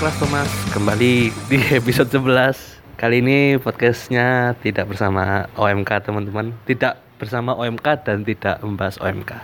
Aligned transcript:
kelas 0.00 0.16
Thomas. 0.16 0.48
Kembali 0.72 1.28
di 1.52 1.60
episode 1.76 2.08
11 2.08 2.96
Kali 2.96 3.20
ini 3.20 3.60
podcastnya 3.60 4.56
tidak 4.64 4.88
bersama 4.88 5.44
OMK 5.60 6.08
teman-teman. 6.08 6.56
Tidak 6.64 7.20
bersama 7.20 7.52
OMK 7.52 8.08
dan 8.08 8.24
tidak 8.24 8.64
membahas 8.64 8.96
OMK 8.96 9.36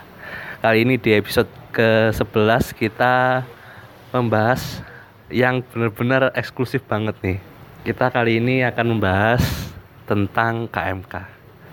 Kali 0.65 0.81
ini 0.81 0.97
di 0.97 1.13
episode 1.13 1.45
ke-11 1.77 2.73
kita 2.73 3.45
membahas 4.09 4.81
yang 5.29 5.61
benar-benar 5.61 6.33
eksklusif 6.33 6.81
banget 6.89 7.13
nih. 7.21 7.37
Kita 7.85 8.09
kali 8.09 8.41
ini 8.41 8.65
akan 8.65 8.97
membahas 8.97 9.45
tentang 10.09 10.65
KMK 10.73 11.13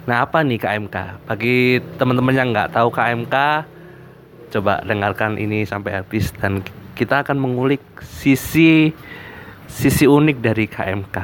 Nah 0.04 0.28
apa 0.28 0.44
nih 0.44 0.60
KMK? 0.60 1.24
Bagi 1.24 1.80
teman-teman 1.96 2.36
yang 2.36 2.52
nggak 2.52 2.76
tahu 2.76 2.92
KMK 2.92 3.64
Coba 4.52 4.84
dengarkan 4.84 5.40
ini 5.40 5.64
sampai 5.64 6.04
habis 6.04 6.28
dan 6.36 6.60
kita 6.94 7.26
akan 7.26 7.36
mengulik 7.36 7.82
sisi 8.00 8.94
sisi 9.66 10.06
unik 10.06 10.36
dari 10.38 10.64
KMK. 10.70 11.16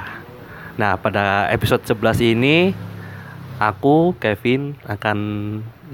Nah, 0.75 0.99
pada 0.99 1.47
episode 1.55 1.87
11 1.87 2.35
ini 2.35 2.75
aku 3.63 4.19
Kevin 4.19 4.75
akan 4.91 5.19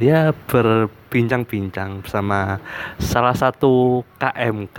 ya 0.01 0.33
berbincang-bincang 0.49 2.01
bersama 2.01 2.57
salah 2.97 3.37
satu 3.37 4.01
KMK. 4.17 4.79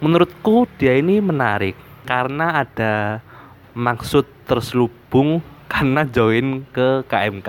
Menurutku 0.00 0.70
dia 0.78 0.96
ini 0.96 1.18
menarik 1.18 1.74
karena 2.06 2.62
ada 2.62 3.20
maksud 3.74 4.24
terselubung 4.46 5.42
karena 5.72 6.06
join 6.06 6.62
ke 6.70 7.02
KMK. 7.10 7.48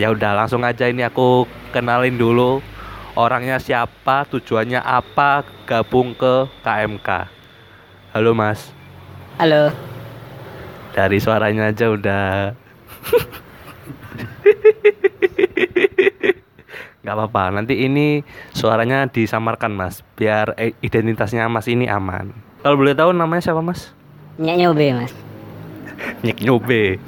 Ya 0.00 0.10
udah 0.10 0.34
langsung 0.34 0.66
aja 0.66 0.90
ini 0.90 1.06
aku 1.06 1.46
kenalin 1.70 2.18
dulu 2.18 2.58
orangnya 3.16 3.56
siapa, 3.56 4.28
tujuannya 4.28 4.78
apa 4.84 5.42
gabung 5.64 6.12
ke 6.12 6.46
KMK. 6.60 7.08
Halo 8.12 8.36
Mas. 8.36 8.70
Halo. 9.40 9.72
Dari 10.92 11.16
suaranya 11.20 11.72
aja 11.72 11.88
udah. 11.90 12.52
Nggak 17.06 17.14
apa-apa 17.22 17.54
nanti 17.54 17.86
ini 17.86 18.26
suaranya 18.50 19.06
disamarkan 19.06 19.70
mas 19.70 20.02
biar 20.18 20.58
identitasnya 20.82 21.46
mas 21.46 21.70
ini 21.70 21.86
aman. 21.86 22.34
Kalau 22.66 22.74
boleh 22.74 22.98
tahu 22.98 23.14
namanya 23.14 23.46
siapa 23.46 23.62
mas? 23.62 23.94
Nyek 24.42 24.58
nyobe 24.58 24.86
mas. 24.90 25.14
Nyek 26.24 26.44
Nyobe. 26.44 27.00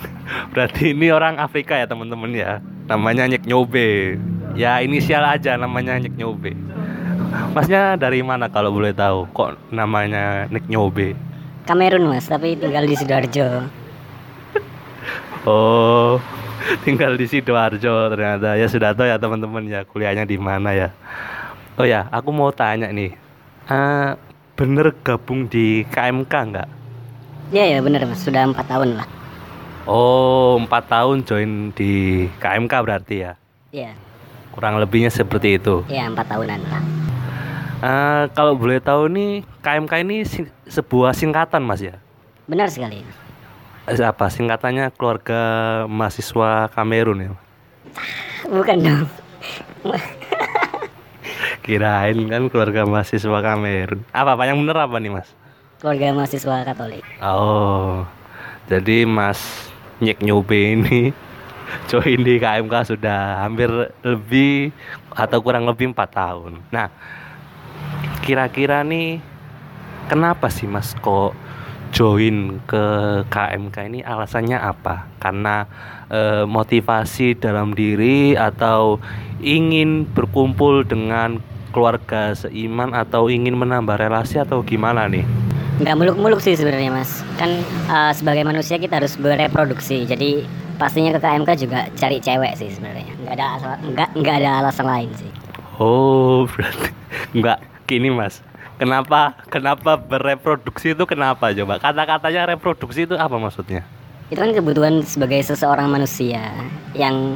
Berarti 0.54 0.96
ini 0.96 1.12
orang 1.12 1.36
Afrika 1.36 1.76
ya 1.76 1.84
teman-teman 1.84 2.32
ya? 2.32 2.62
Namanya 2.88 3.28
Nyek 3.28 3.44
Nyobe 3.44 4.16
ya 4.58 4.82
inisial 4.82 5.22
aja 5.22 5.54
namanya 5.54 6.02
Nyek 6.02 6.18
Nyobe. 6.18 6.52
Masnya 7.54 7.94
dari 7.94 8.26
mana 8.26 8.50
kalau 8.50 8.74
boleh 8.74 8.90
tahu? 8.90 9.30
Kok 9.30 9.70
namanya 9.70 10.50
Nyek 10.50 10.66
Nyobe? 10.66 11.14
Kamerun 11.62 12.10
mas 12.10 12.26
tapi 12.26 12.58
tinggal 12.58 12.84
di 12.84 12.98
sidoarjo. 12.98 13.46
Oh 15.46 16.18
tinggal 16.82 17.14
di 17.14 17.30
sidoarjo 17.30 18.10
ternyata. 18.10 18.58
Ya 18.58 18.66
sudah 18.66 18.90
tahu 18.92 19.06
ya 19.06 19.16
teman-teman 19.16 19.62
ya 19.70 19.86
kuliahnya 19.86 20.26
di 20.26 20.34
mana 20.34 20.74
ya. 20.74 20.88
Oh 21.78 21.86
ya 21.86 22.10
aku 22.10 22.34
mau 22.34 22.50
tanya 22.50 22.90
nih. 22.90 23.14
Uh, 23.70 24.18
bener 24.58 24.90
gabung 25.06 25.46
di 25.46 25.86
KMK 25.94 26.32
nggak? 26.34 26.68
Iya 27.54 27.64
ya 27.70 27.78
bener 27.78 28.02
mas. 28.10 28.18
Sudah 28.26 28.42
empat 28.50 28.66
tahun 28.66 28.98
lah. 28.98 29.06
Oh 29.86 30.58
empat 30.58 30.90
tahun 30.90 31.22
join 31.22 31.70
di 31.72 32.26
KMK 32.42 32.74
berarti 32.82 33.16
ya? 33.22 33.32
Iya 33.70 34.07
kurang 34.58 34.82
lebihnya 34.82 35.14
seperti 35.14 35.62
itu. 35.62 35.86
Iya 35.86 36.10
empat 36.10 36.26
tahunan 36.34 36.60
lah 36.66 36.82
uh, 37.82 38.24
kalau 38.34 38.58
boleh 38.58 38.82
tahu 38.82 39.06
nih 39.10 39.46
KMK 39.62 39.92
ini 40.02 40.16
si 40.26 40.46
sebuah 40.66 41.14
singkatan 41.14 41.62
mas 41.62 41.82
ya? 41.82 41.96
Benar 42.48 42.68
sekali. 42.72 43.04
Apa? 43.88 44.28
Singkatannya 44.28 44.92
keluarga 44.92 45.40
mahasiswa 45.88 46.68
Kamerun 46.72 47.24
ya? 47.24 47.30
Bukan 48.44 48.76
dong. 48.84 49.06
Kirain 51.64 52.18
kan 52.28 52.42
keluarga 52.52 52.84
mahasiswa 52.84 53.38
Kamerun. 53.40 54.04
Apa 54.12 54.36
apa? 54.36 54.42
Yang 54.44 54.58
bener 54.64 54.76
apa 54.76 54.96
nih 55.00 55.12
mas? 55.12 55.28
Keluarga 55.80 56.12
mahasiswa 56.12 56.56
Katolik. 56.66 57.04
Oh 57.22 58.04
jadi 58.68 59.08
mas 59.08 59.40
Nyek 59.98 60.20
Nyobe 60.20 60.76
ini 60.76 61.16
join 61.90 62.20
di 62.24 62.40
KMK 62.40 62.74
sudah 62.96 63.44
hampir 63.44 63.68
lebih 64.04 64.72
atau 65.12 65.38
kurang 65.42 65.64
lebih 65.68 65.92
empat 65.92 66.08
tahun 66.14 66.62
nah 66.68 66.88
kira-kira 68.22 68.84
nih 68.84 69.20
kenapa 70.08 70.48
sih 70.52 70.68
mas 70.68 70.96
kok 71.00 71.32
join 71.92 72.60
ke 72.68 72.84
KMK 73.32 73.76
ini 73.88 74.00
alasannya 74.04 74.60
apa? 74.60 75.08
Karena 75.16 75.64
e, 76.12 76.44
motivasi 76.44 77.38
dalam 77.40 77.72
diri 77.72 78.36
atau 78.36 79.00
ingin 79.40 80.04
berkumpul 80.04 80.84
dengan 80.84 81.40
keluarga 81.72 82.34
seiman 82.34 82.96
atau 82.96 83.28
ingin 83.28 83.54
menambah 83.56 84.00
relasi 84.00 84.40
atau 84.40 84.64
gimana 84.64 85.06
nih? 85.06 85.24
Nggak 85.78 85.94
muluk-muluk 85.94 86.40
sih 86.42 86.58
sebenarnya 86.58 86.90
mas. 86.90 87.22
Kan 87.38 87.62
uh, 87.86 88.10
sebagai 88.10 88.42
manusia 88.42 88.82
kita 88.82 88.98
harus 88.98 89.14
bereproduksi. 89.14 90.02
Jadi 90.10 90.42
pastinya 90.78 91.10
ke 91.12 91.20
KMK 91.20 91.50
juga 91.58 91.90
cari 91.98 92.22
cewek 92.22 92.52
sih 92.56 92.70
sebenarnya. 92.70 93.12
Nggak 93.20 93.34
ada 93.34 93.46
nggak 93.82 94.08
nggak 94.14 94.36
ada 94.40 94.50
alasan 94.64 94.86
lain 94.86 95.10
sih. 95.18 95.30
Oh 95.76 96.46
berarti 96.54 96.90
nggak 97.34 97.58
gini 97.88 98.08
mas 98.08 98.40
Kenapa 98.78 99.34
kenapa 99.50 99.98
bereproduksi 99.98 100.94
itu 100.94 101.02
kenapa 101.02 101.50
coba? 101.50 101.82
Kata-katanya 101.82 102.54
reproduksi 102.54 103.10
itu 103.10 103.18
apa 103.18 103.34
maksudnya? 103.34 103.82
Itu 104.30 104.38
kan 104.38 104.54
kebutuhan 104.54 105.02
sebagai 105.02 105.42
seseorang 105.42 105.90
manusia 105.90 106.54
yang 106.94 107.34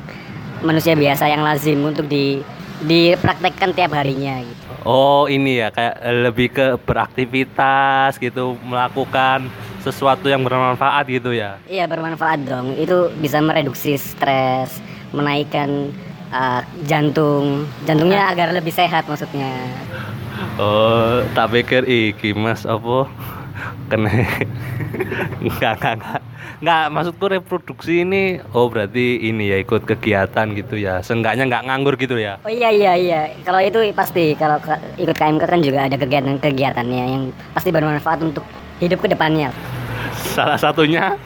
manusia 0.63 0.95
biasa 0.95 1.27
yang 1.27 1.43
lazim 1.43 1.83
untuk 1.83 2.07
di 2.07 2.39
dipraktekkan 2.87 3.75
tiap 3.75 3.91
harinya 3.99 4.39
gitu. 4.39 4.63
Oh, 4.87 5.27
ini 5.27 5.59
ya 5.59 5.75
kayak 5.75 5.99
lebih 6.31 6.49
ke 6.55 6.67
beraktivitas 6.79 8.23
gitu, 8.23 8.55
melakukan 8.63 9.51
sesuatu 9.82 10.31
yang 10.31 10.47
bermanfaat 10.47 11.04
gitu 11.10 11.34
ya. 11.34 11.59
Iya, 11.66 11.91
bermanfaat 11.91 12.47
dong. 12.47 12.78
Itu 12.78 13.10
bisa 13.19 13.43
mereduksi 13.43 13.98
stres, 13.98 14.78
menaikkan 15.10 15.91
uh, 16.31 16.62
jantung, 16.87 17.66
jantungnya 17.84 18.26
agar 18.32 18.54
lebih 18.54 18.72
sehat 18.72 19.04
maksudnya. 19.10 19.50
Oh, 20.56 21.26
tak 21.37 21.53
pikir 21.53 21.84
iki 21.87 22.32
Mas 22.32 22.65
apa 22.65 23.10
kena 23.93 24.09
enggak 25.44 25.72
enggak 25.76 25.94
enggak 26.00 26.20
enggak 26.62 26.84
maksudku 26.88 27.25
reproduksi 27.28 28.03
ini 28.03 28.41
oh 28.56 28.72
berarti 28.72 29.20
ini 29.20 29.53
ya 29.53 29.56
ikut 29.60 29.84
kegiatan 29.84 30.56
gitu 30.56 30.81
ya 30.81 31.04
seenggaknya 31.04 31.44
enggak 31.44 31.64
nganggur 31.69 31.94
gitu 32.00 32.16
ya 32.16 32.41
oh 32.41 32.53
iya 32.53 32.72
iya 32.72 32.93
iya 32.97 33.20
kalau 33.44 33.60
itu 33.60 33.93
pasti 33.93 34.32
kalau 34.41 34.56
ikut 34.97 35.16
KMK 35.16 35.44
kan 35.44 35.60
juga 35.60 35.87
ada 35.87 35.97
kegiatan-kegiatannya 36.00 37.04
yang 37.04 37.25
pasti 37.53 37.69
bermanfaat 37.69 38.25
untuk 38.25 38.44
hidup 38.82 38.99
ke 38.99 39.08
depannya 39.14 39.55
salah 40.32 40.56
satunya 40.58 41.20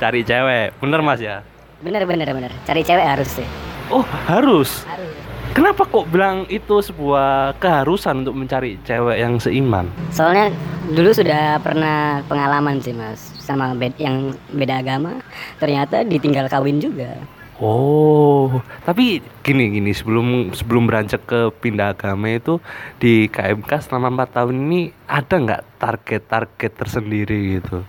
cari 0.00 0.24
cewek. 0.24 0.74
Bener 0.80 1.00
mas 1.04 1.20
ya? 1.20 1.44
Bener 1.84 2.02
bener 2.08 2.26
bener. 2.32 2.52
Cari 2.64 2.82
cewek 2.82 3.04
harus 3.04 3.28
sih. 3.28 3.46
Oh 3.92 4.02
harus? 4.26 4.82
Harus. 4.88 5.14
Kenapa 5.52 5.84
kok 5.84 6.08
bilang 6.08 6.48
itu 6.48 6.80
sebuah 6.80 7.60
keharusan 7.60 8.24
untuk 8.24 8.32
mencari 8.40 8.80
cewek 8.88 9.20
yang 9.20 9.36
seiman? 9.36 9.84
Soalnya 10.08 10.48
dulu 10.88 11.12
sudah 11.12 11.60
pernah 11.60 12.24
pengalaman 12.24 12.80
sih 12.80 12.96
mas 12.96 13.36
sama 13.36 13.76
bed 13.76 13.92
yang 14.00 14.32
beda 14.56 14.80
agama, 14.80 15.20
ternyata 15.60 16.08
ditinggal 16.08 16.48
kawin 16.48 16.80
juga. 16.80 17.20
Oh, 17.62 18.58
tapi 18.82 19.22
gini 19.46 19.70
gini 19.70 19.94
sebelum 19.94 20.50
sebelum 20.50 20.90
beranjak 20.90 21.22
ke 21.30 21.54
pindah 21.62 21.94
agama 21.94 22.34
itu 22.34 22.58
di 22.98 23.30
KMK 23.30 23.86
selama 23.86 24.18
empat 24.18 24.34
tahun 24.34 24.66
ini 24.66 24.80
ada 25.06 25.34
nggak 25.38 25.62
target-target 25.78 26.72
tersendiri 26.74 27.62
gitu, 27.62 27.86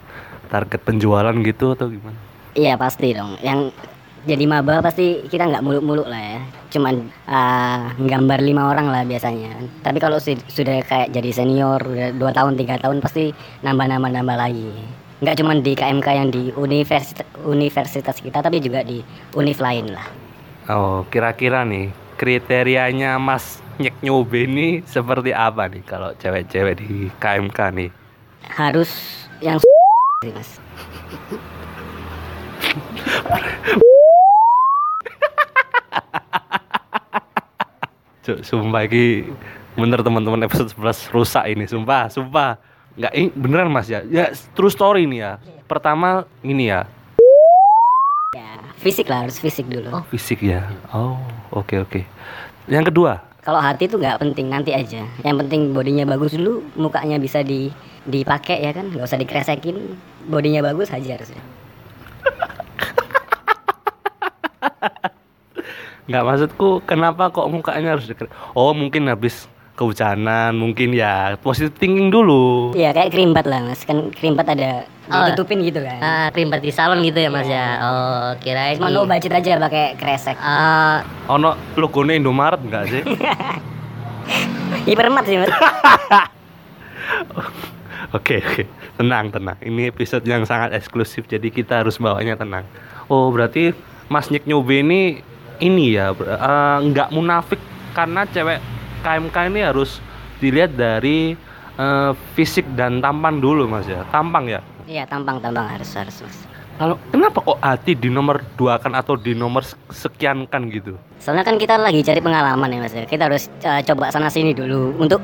target 0.54 0.78
penjualan 0.78 1.34
gitu 1.42 1.74
atau 1.74 1.90
gimana? 1.90 2.14
Iya 2.54 2.78
pasti 2.78 3.18
dong. 3.18 3.34
Yang 3.42 3.74
jadi 4.24 4.46
maba 4.48 4.80
pasti 4.80 5.25
kita 5.28 5.52
nggak 5.52 5.64
muluk-muluk 5.66 6.08
lah 6.08 6.22
ya 6.22 6.40
cuman 6.72 7.12
uh, 7.28 7.92
gambar 8.00 8.40
lima 8.40 8.72
orang 8.72 8.88
lah 8.88 9.04
biasanya 9.04 9.52
tapi 9.84 10.00
kalau 10.00 10.16
sudah 10.24 10.80
kayak 10.88 11.12
jadi 11.12 11.30
senior 11.44 11.84
udah 11.84 12.16
dua 12.16 12.31
tahun 12.31 12.56
tiga 12.56 12.80
tahun 12.80 13.04
pasti 13.04 13.36
nambah 13.68 13.84
nambah 13.84 14.10
nambah 14.16 14.38
lagi 14.40 14.72
nggak 15.24 15.40
cuman 15.40 15.64
di 15.64 15.72
KMK 15.72 16.08
yang 16.12 16.28
di 16.36 16.52
universitas 16.60 17.24
universitas 17.48 18.20
kita 18.20 18.44
tapi 18.44 18.60
juga 18.60 18.84
di 18.84 19.00
univ 19.40 19.64
lain 19.64 19.96
lah. 19.96 20.04
Oh 20.68 21.08
kira-kira 21.08 21.64
nih 21.64 21.96
kriterianya 22.20 23.16
Mas 23.24 23.64
Nyek 23.80 24.04
Nyobe 24.04 24.44
ini 24.44 24.84
seperti 24.84 25.31
apa 25.31 25.72
nih 25.72 25.80
kalau 25.88 26.12
cewek-cewek 26.20 26.75
di 26.84 27.08
KMK 27.24 27.60
nih? 27.72 27.90
Harus 28.52 28.92
yang 29.40 29.64
mas. 30.28 30.60
Cuk, 38.24 38.40
sumpah 38.44 38.88
ini 38.88 39.28
bener 39.75 40.00
teman-teman 40.00 40.48
episode 40.48 40.72
11 40.80 41.12
rusak 41.12 41.44
ini, 41.48 41.68
sumpah, 41.68 42.08
sumpah. 42.08 42.56
Nggak 42.94 43.12
ini 43.12 43.28
beneran 43.34 43.68
mas 43.68 43.86
ya 43.86 44.01
ya 44.06 44.31
true 44.54 44.69
story 44.69 45.06
nih 45.06 45.19
ya 45.19 45.31
pertama 45.66 46.25
ini 46.42 46.69
ya 46.69 46.81
Ya, 48.34 48.57
fisik 48.81 49.13
lah 49.13 49.25
harus 49.25 49.38
fisik 49.38 49.69
dulu. 49.69 49.94
oh 49.94 50.04
fisik 50.10 50.42
ya 50.42 50.66
oh 50.90 51.22
oke 51.50 51.74
oke 51.80 52.01
yang 52.66 52.81
kedua 52.81 53.22
Kalau 53.44 53.60
hati 53.60 53.86
itu 53.86 54.00
nggak 54.00 54.24
penting 54.24 54.48
nanti 54.48 54.72
aja. 54.72 55.04
Yang 55.19 55.36
penting 55.44 55.75
bodinya 55.75 56.07
bagus 56.07 56.31
dulu, 56.31 56.63
mukanya 56.80 57.19
bisa 57.19 57.44
di 57.44 57.68
dipakai 58.07 58.63
ya 58.63 58.72
kan, 58.72 58.88
nggak 58.88 59.04
usah 59.04 59.19
dikresekin. 59.19 60.00
Bodinya 60.31 60.63
bagus 60.63 60.88
aja 60.96 61.19
harusnya. 61.19 61.44
nggak 66.07 66.24
maksudku 66.24 66.84
kenapa 66.84 67.31
kok 67.31 67.48
mukanya 67.48 67.96
harus 67.96 68.07
deket 68.07 68.28
oh 68.54 68.72
mungkin 68.72 69.07
habis 69.07 69.48
kehujanan 69.74 70.54
mungkin 70.54 70.94
ya 70.94 71.34
positive 71.38 71.74
thinking 71.74 72.08
dulu 72.08 72.72
Iya 72.74 72.94
kayak 72.94 73.10
krimbat 73.10 73.46
lah 73.46 73.66
mas, 73.66 73.81
kan 73.81 74.10
krimbat 74.10 74.48
ada 74.48 74.86
Oh. 75.04 75.28
ditutupin 75.28 75.60
gitu 75.60 75.84
kan. 75.84 76.00
Ah, 76.00 76.28
krim 76.31 76.48
di 76.48 76.72
salon 76.72 77.04
gitu 77.04 77.20
ya 77.20 77.28
mas 77.28 77.44
ya. 77.44 77.75
Oh 77.84 78.28
kirain. 78.40 78.80
Cuma 78.80 78.88
lo 78.88 79.04
budget 79.04 79.36
aja 79.36 79.60
pakai 79.60 80.00
kresek. 80.00 80.40
Ah, 80.40 81.04
ono 81.28 81.60
logonya 81.75 82.16
Indomaret 82.16 82.64
nggak 82.64 82.84
sih 82.88 83.04
Hipermat 84.88 85.28
sih 85.28 85.36
mas. 85.36 85.52
Oke 88.14 88.40
oke 88.40 88.64
tenang 88.94 89.34
tenang 89.34 89.58
ini 89.60 89.90
episode 89.90 90.22
yang 90.24 90.46
sangat 90.46 90.72
eksklusif 90.72 91.25
jadi 91.25 91.50
kita 91.50 91.81
harus 91.81 91.98
bawanya 91.98 92.38
tenang 92.38 92.62
oh 93.10 93.34
berarti 93.34 93.74
Mas 94.06 94.30
Nick 94.30 94.46
Nyobe 94.46 94.80
ini 94.80 95.18
ini 95.58 95.98
ya 95.98 96.14
ber- 96.14 96.30
eh, 96.30 96.78
nggak 96.84 97.10
munafik 97.10 97.58
karena 97.92 98.22
cewek 98.24 98.62
KMK 99.04 99.52
ini 99.52 99.62
harus 99.62 100.00
dilihat 100.40 100.74
dari 100.74 101.36
eh, 101.76 102.12
fisik 102.34 102.64
dan 102.74 102.98
tampan 102.98 103.38
dulu 103.38 103.68
Mas 103.68 103.86
ya 103.86 104.02
tampang 104.10 104.48
ya 104.48 104.64
Iya 104.84 105.04
tampang 105.06 105.40
tampang 105.40 105.64
harus 105.70 105.88
harus 105.94 106.16
mas. 106.20 106.38
kalau 106.74 107.00
kenapa 107.08 107.40
kok 107.40 107.56
hati 107.60 107.94
di 107.94 108.10
nomor 108.10 108.42
dua 108.56 108.76
kan 108.76 108.92
atau 108.92 109.14
di 109.14 109.32
nomor 109.32 109.62
sekian 109.88 110.44
kan 110.44 110.68
gitu 110.68 110.98
Soalnya 111.16 111.44
kan 111.44 111.56
kita 111.56 111.78
lagi 111.78 112.02
cari 112.02 112.20
pengalaman 112.20 112.68
ya 112.68 112.80
mas. 112.80 112.92
ya. 112.92 113.06
Kita 113.06 113.28
harus 113.28 113.48
uh, 113.62 113.80
coba 113.82 114.10
sana 114.10 114.28
sini 114.28 114.52
dulu 114.52 114.92
untuk 114.98 115.24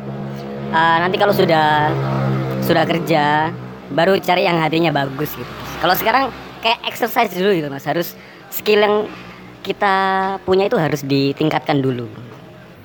uh, 0.72 0.98
nanti 0.98 1.16
kalau 1.16 1.32
sudah 1.32 1.92
sudah 2.62 2.84
kerja 2.84 3.52
baru 3.90 4.16
cari 4.20 4.46
yang 4.46 4.56
hatinya 4.56 4.94
bagus 4.94 5.34
gitu. 5.34 5.52
Kalau 5.80 5.92
sekarang 5.92 6.24
kayak 6.60 6.80
exercise 6.86 7.34
dulu 7.34 7.52
gitu 7.52 7.68
mas. 7.68 7.84
Harus 7.84 8.16
skill 8.48 8.80
yang 8.80 8.96
kita 9.60 9.96
punya 10.44 10.66
itu 10.66 10.80
harus 10.80 11.04
ditingkatkan 11.04 11.84
dulu. 11.84 12.08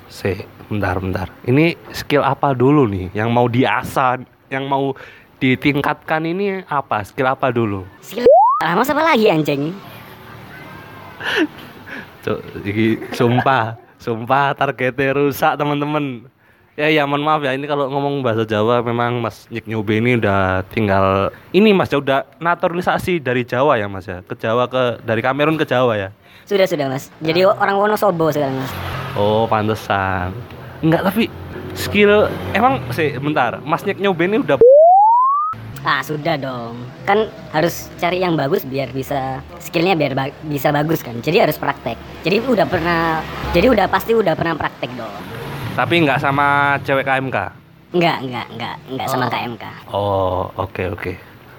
Se, 0.08 0.43
bentar 0.69 0.96
bentar 1.00 1.26
ini 1.44 1.75
skill 1.93 2.25
apa 2.25 2.52
dulu 2.56 2.88
nih 2.88 3.12
yang 3.16 3.32
mau 3.32 3.49
diasah 3.49 4.20
yang 4.49 4.69
mau 4.69 4.96
ditingkatkan 5.43 6.25
ini 6.25 6.64
apa 6.69 7.05
skill 7.05 7.28
apa 7.28 7.52
dulu 7.52 7.84
Skill 8.00 8.25
apa 8.64 9.02
lagi 9.02 9.28
anjing? 9.28 9.76
Cuk, 12.25 12.40
sumpah, 13.12 13.76
sumpah 14.00 14.56
targetnya 14.56 15.12
rusak 15.12 15.61
teman-teman. 15.61 16.25
Ya 16.75 16.90
ya 16.90 17.06
mohon 17.06 17.22
maaf 17.22 17.38
ya 17.46 17.55
ini 17.55 17.70
kalau 17.70 17.87
ngomong 17.87 18.26
bahasa 18.26 18.43
Jawa 18.43 18.82
memang 18.82 19.22
Mas 19.22 19.46
Nyik 19.46 19.70
Nyobe 19.70 20.02
ini 20.02 20.19
udah 20.19 20.66
tinggal 20.75 21.31
ini 21.55 21.70
Mas 21.70 21.87
ya 21.87 22.02
udah 22.02 22.26
naturalisasi 22.43 23.22
dari 23.22 23.46
Jawa 23.46 23.78
ya 23.78 23.87
Mas 23.87 24.11
ya 24.11 24.26
ke 24.26 24.34
Jawa 24.34 24.66
ke 24.66 24.99
dari 25.06 25.22
Kamerun 25.22 25.55
ke 25.55 25.62
Jawa 25.62 25.94
ya. 25.94 26.11
Sudah 26.50 26.66
sudah 26.66 26.90
mas. 26.90 27.14
Jadi 27.22 27.46
orang 27.46 27.78
Wonosobo 27.78 28.26
sekarang 28.34 28.58
mas. 28.58 28.72
Oh 29.14 29.46
pantesan. 29.46 30.34
Enggak 30.84 31.00
tapi 31.02 31.32
skill 31.72 32.12
emang 32.52 32.84
sih 32.92 33.16
bentar 33.16 33.56
Mas 33.64 33.82
Nyik 33.82 33.98
Nyobe 33.98 34.28
ini 34.28 34.36
udah 34.38 34.60
Ah 35.81 36.00
sudah 36.00 36.36
dong. 36.36 36.81
Kan 37.04 37.28
harus 37.52 37.92
cari 37.96 38.16
yang 38.16 38.36
bagus 38.36 38.64
biar 38.64 38.88
bisa 38.88 39.40
skillnya 39.58 39.92
biar 39.92 40.12
ba- 40.12 40.32
bisa 40.42 40.69
bagus 40.69 41.00
kan. 41.00 41.12
Jadi 41.20 41.40
harus 41.40 41.56
praktek. 41.56 41.96
Jadi 42.20 42.40
udah 42.40 42.64
pernah. 42.64 43.20
Jadi 43.52 43.69
udah 43.69 43.84
pasti 43.86 44.12
udah 44.12 44.32
pernah 44.32 44.56
praktek 44.56 44.92
dong. 44.92 45.12
tapi 45.75 46.00
nggak 46.00 46.22
sama 46.22 46.46
cewek 46.81 47.02
KMK. 47.02 47.37
Enggak, 47.92 48.16
enggak, 48.22 48.46
enggak, 48.48 48.75
enggak 48.87 49.06
sama 49.10 49.26
KMK. 49.26 49.64
Oh 49.90 50.48
oke 50.54 50.82
oke. 50.88 51.12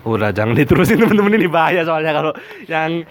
Udah 0.05 0.31
jangan 0.31 0.55
diterusin 0.55 0.97
teman-teman 1.01 1.35
ini 1.35 1.45
bahaya 1.45 1.83
soalnya 1.83 2.15
kalau 2.15 2.31
yang 2.65 3.03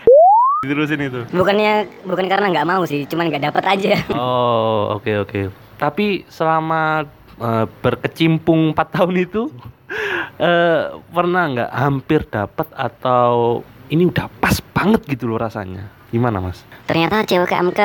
diterusin 0.63 0.99
itu. 0.99 1.21
Bukannya 1.29 1.73
bukan 2.03 2.27
karena 2.27 2.47
nggak 2.49 2.67
mau 2.67 2.83
sih, 2.83 3.05
cuman 3.05 3.29
nggak 3.29 3.53
dapat 3.53 3.65
aja. 3.69 3.95
Oh, 4.11 4.97
oke 4.97 5.13
oke. 5.21 5.41
Tapi 5.77 6.27
selama 6.31 7.05
eh, 7.39 7.67
berkecimpung 7.83 8.73
4 8.73 8.79
tahun 8.99 9.17
itu 9.19 9.43
eh 10.41 10.91
pernah 11.15 11.45
nggak 11.47 11.71
hampir 11.71 12.27
dapat 12.27 12.67
atau 12.75 13.63
ini 13.93 14.09
udah 14.11 14.27
pas 14.43 14.59
banget 14.75 15.05
gitu 15.07 15.31
loh 15.31 15.39
rasanya. 15.39 15.87
Gimana, 16.11 16.39
Mas? 16.39 16.63
Ternyata 16.87 17.27
cewek 17.27 17.51
KMK 17.51 17.81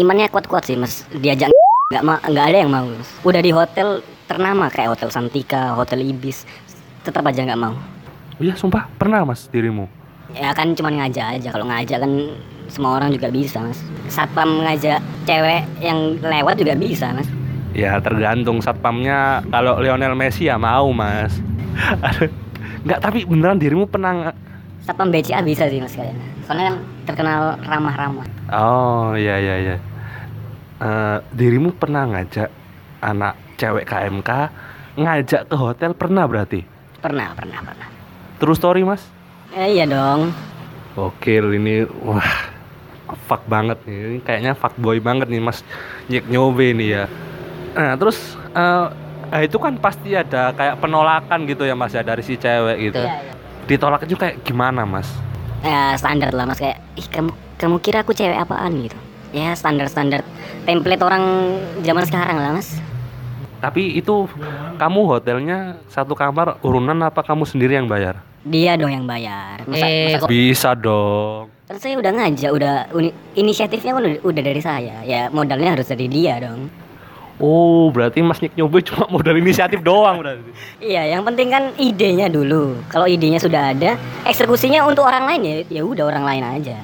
imannya 0.00 0.32
kuat-kuat 0.32 0.64
sih 0.64 0.76
mas. 0.76 1.04
Diajak 1.12 1.52
nggak 1.92 2.04
ma 2.04 2.16
nggak 2.24 2.46
ada 2.48 2.58
yang 2.64 2.72
mau. 2.72 2.86
Mas. 2.88 3.08
Udah 3.24 3.40
di 3.44 3.52
hotel 3.52 4.00
ternama 4.24 4.72
kayak 4.72 4.96
hotel 4.96 5.08
Santika, 5.12 5.76
hotel 5.76 6.00
Ibis, 6.00 6.48
tetap 7.04 7.24
aja 7.28 7.44
nggak 7.44 7.60
mau. 7.60 7.76
Oh 8.40 8.42
iya, 8.42 8.56
sumpah 8.56 8.88
pernah 8.98 9.22
Mas 9.22 9.46
dirimu. 9.52 9.86
Ya 10.32 10.50
kan 10.56 10.72
cuman 10.72 11.04
ngajak 11.04 11.26
aja. 11.38 11.48
Kalau 11.52 11.68
ngajak 11.68 11.98
kan 12.02 12.12
semua 12.68 12.96
orang 12.96 13.12
juga 13.12 13.28
bisa 13.28 13.60
mas. 13.60 13.80
Satpam 14.08 14.62
ngajak 14.64 14.98
cewek 15.24 15.62
yang 15.80 16.18
lewat 16.20 16.54
juga 16.60 16.74
bisa 16.74 17.12
mas. 17.12 17.28
Ya 17.74 17.98
tergantung 17.98 18.62
satpamnya 18.62 19.42
kalau 19.50 19.82
Lionel 19.82 20.14
Messi 20.14 20.46
ya 20.46 20.54
mau, 20.54 20.94
Mas. 20.94 21.34
Enggak, 22.86 23.02
tapi 23.02 23.26
beneran 23.26 23.58
dirimu 23.58 23.90
pernah 23.90 24.14
nggak- 24.14 24.38
Satpam 24.86 25.10
BCA 25.10 25.42
bisa 25.42 25.66
sih 25.66 25.80
mas 25.82 25.90
kayaknya. 25.90 26.22
Soalnya 26.46 26.64
kan 26.70 26.76
terkenal 27.08 27.40
ramah-ramah. 27.66 28.28
Oh, 28.52 29.16
iya 29.18 29.40
iya 29.42 29.54
iya. 29.58 29.76
Eh, 30.78 31.18
dirimu 31.34 31.74
pernah 31.74 32.04
ngajak 32.04 32.46
anak 33.02 33.34
cewek 33.56 33.88
KMK 33.88 34.30
ngajak 35.00 35.42
ke 35.50 35.56
hotel 35.58 35.90
pernah 35.98 36.28
berarti? 36.30 36.62
Pernah, 37.02 37.34
pernah, 37.34 37.58
pernah. 37.64 37.88
True 38.38 38.54
story, 38.54 38.86
Mas? 38.86 39.02
Eh, 39.50 39.80
iya 39.80 39.88
dong. 39.88 40.30
Oke, 40.94 41.42
ini 41.42 41.82
wah 42.06 42.53
fuck 43.16 43.42
banget 43.44 43.78
nih. 43.84 43.96
Ini 44.08 44.18
kayaknya 44.20 44.52
fuck 44.52 44.74
boy 44.76 44.98
banget 44.98 45.26
nih 45.26 45.38
Mas 45.38 45.62
Nyek 46.06 46.26
Nyobe 46.26 46.70
nih 46.72 46.88
ya. 46.92 47.04
Nah, 47.72 47.94
terus 47.94 48.18
eh 48.50 48.86
eh, 49.30 49.42
itu 49.44 49.56
kan 49.56 49.74
pasti 49.76 50.12
ada 50.12 50.50
kayak 50.50 50.78
penolakan 50.78 51.42
gitu 51.44 51.62
ya 51.62 51.74
Mas 51.74 51.90
ya 51.90 52.00
dari 52.00 52.20
si 52.20 52.34
cewek 52.34 52.76
gitu. 52.84 53.00
Iya, 53.00 53.14
iya. 53.16 53.32
Ditolak 53.64 54.04
itu 54.04 54.14
kayak 54.14 54.42
gimana, 54.42 54.84
Mas? 54.84 55.08
Ya 55.64 55.96
standar 55.96 56.28
lah 56.30 56.44
mas 56.44 56.60
kayak 56.60 56.76
ih 56.92 57.08
kamu 57.08 57.32
kamu 57.56 57.76
kira 57.80 58.04
aku 58.04 58.12
cewek 58.12 58.36
apaan 58.36 58.84
gitu. 58.84 58.98
Ya 59.32 59.56
standar 59.56 59.88
standar 59.88 60.20
template 60.62 61.00
orang 61.00 61.24
zaman 61.80 62.04
sekarang 62.04 62.36
lah 62.36 62.52
mas. 62.52 62.76
Tapi 63.58 63.96
itu 63.96 64.28
kamu 64.76 65.00
hotelnya 65.08 65.80
satu 65.88 66.12
kamar 66.12 66.60
urunan 66.60 67.00
apa 67.00 67.24
kamu 67.24 67.48
sendiri 67.48 67.74
yang 67.74 67.88
bayar? 67.88 68.20
Dia 68.44 68.76
dong 68.76 68.92
yang 68.92 69.08
bayar. 69.08 69.64
Masa, 69.64 69.80
Eh, 69.80 70.04
masa 70.04 70.18
kok- 70.20 70.28
Bisa 70.28 70.70
dong. 70.76 71.48
Kan 71.64 71.80
saya 71.80 71.96
udah 71.96 72.12
ngajak, 72.12 72.50
udah 72.52 72.92
uni- 72.92 73.16
inisiatifnya 73.32 73.96
kan 73.96 74.04
udah, 74.04 74.20
udah 74.20 74.42
dari 74.44 74.60
saya. 74.60 75.00
Ya 75.08 75.32
modalnya 75.32 75.72
harus 75.72 75.88
dari 75.88 76.12
dia 76.12 76.36
dong. 76.36 76.68
Oh, 77.42 77.90
berarti 77.90 78.22
Mas 78.22 78.38
Nyek 78.38 78.54
Nyobe 78.54 78.78
cuma 78.84 79.08
modal 79.14 79.40
inisiatif 79.40 79.80
doang 79.80 80.20
berarti. 80.20 80.52
Iya, 80.78 81.16
yang 81.16 81.24
penting 81.24 81.48
kan 81.50 81.72
idenya 81.80 82.28
dulu. 82.28 82.78
Kalau 82.92 83.08
idenya 83.08 83.40
sudah 83.40 83.72
ada, 83.74 83.96
eksekusinya 84.28 84.84
untuk 84.86 85.02
orang 85.08 85.24
lain 85.26 85.40
ya 85.42 85.80
ya 85.80 85.82
udah 85.82 86.04
orang 86.04 86.24
lain 86.28 86.44
aja. 86.60 86.78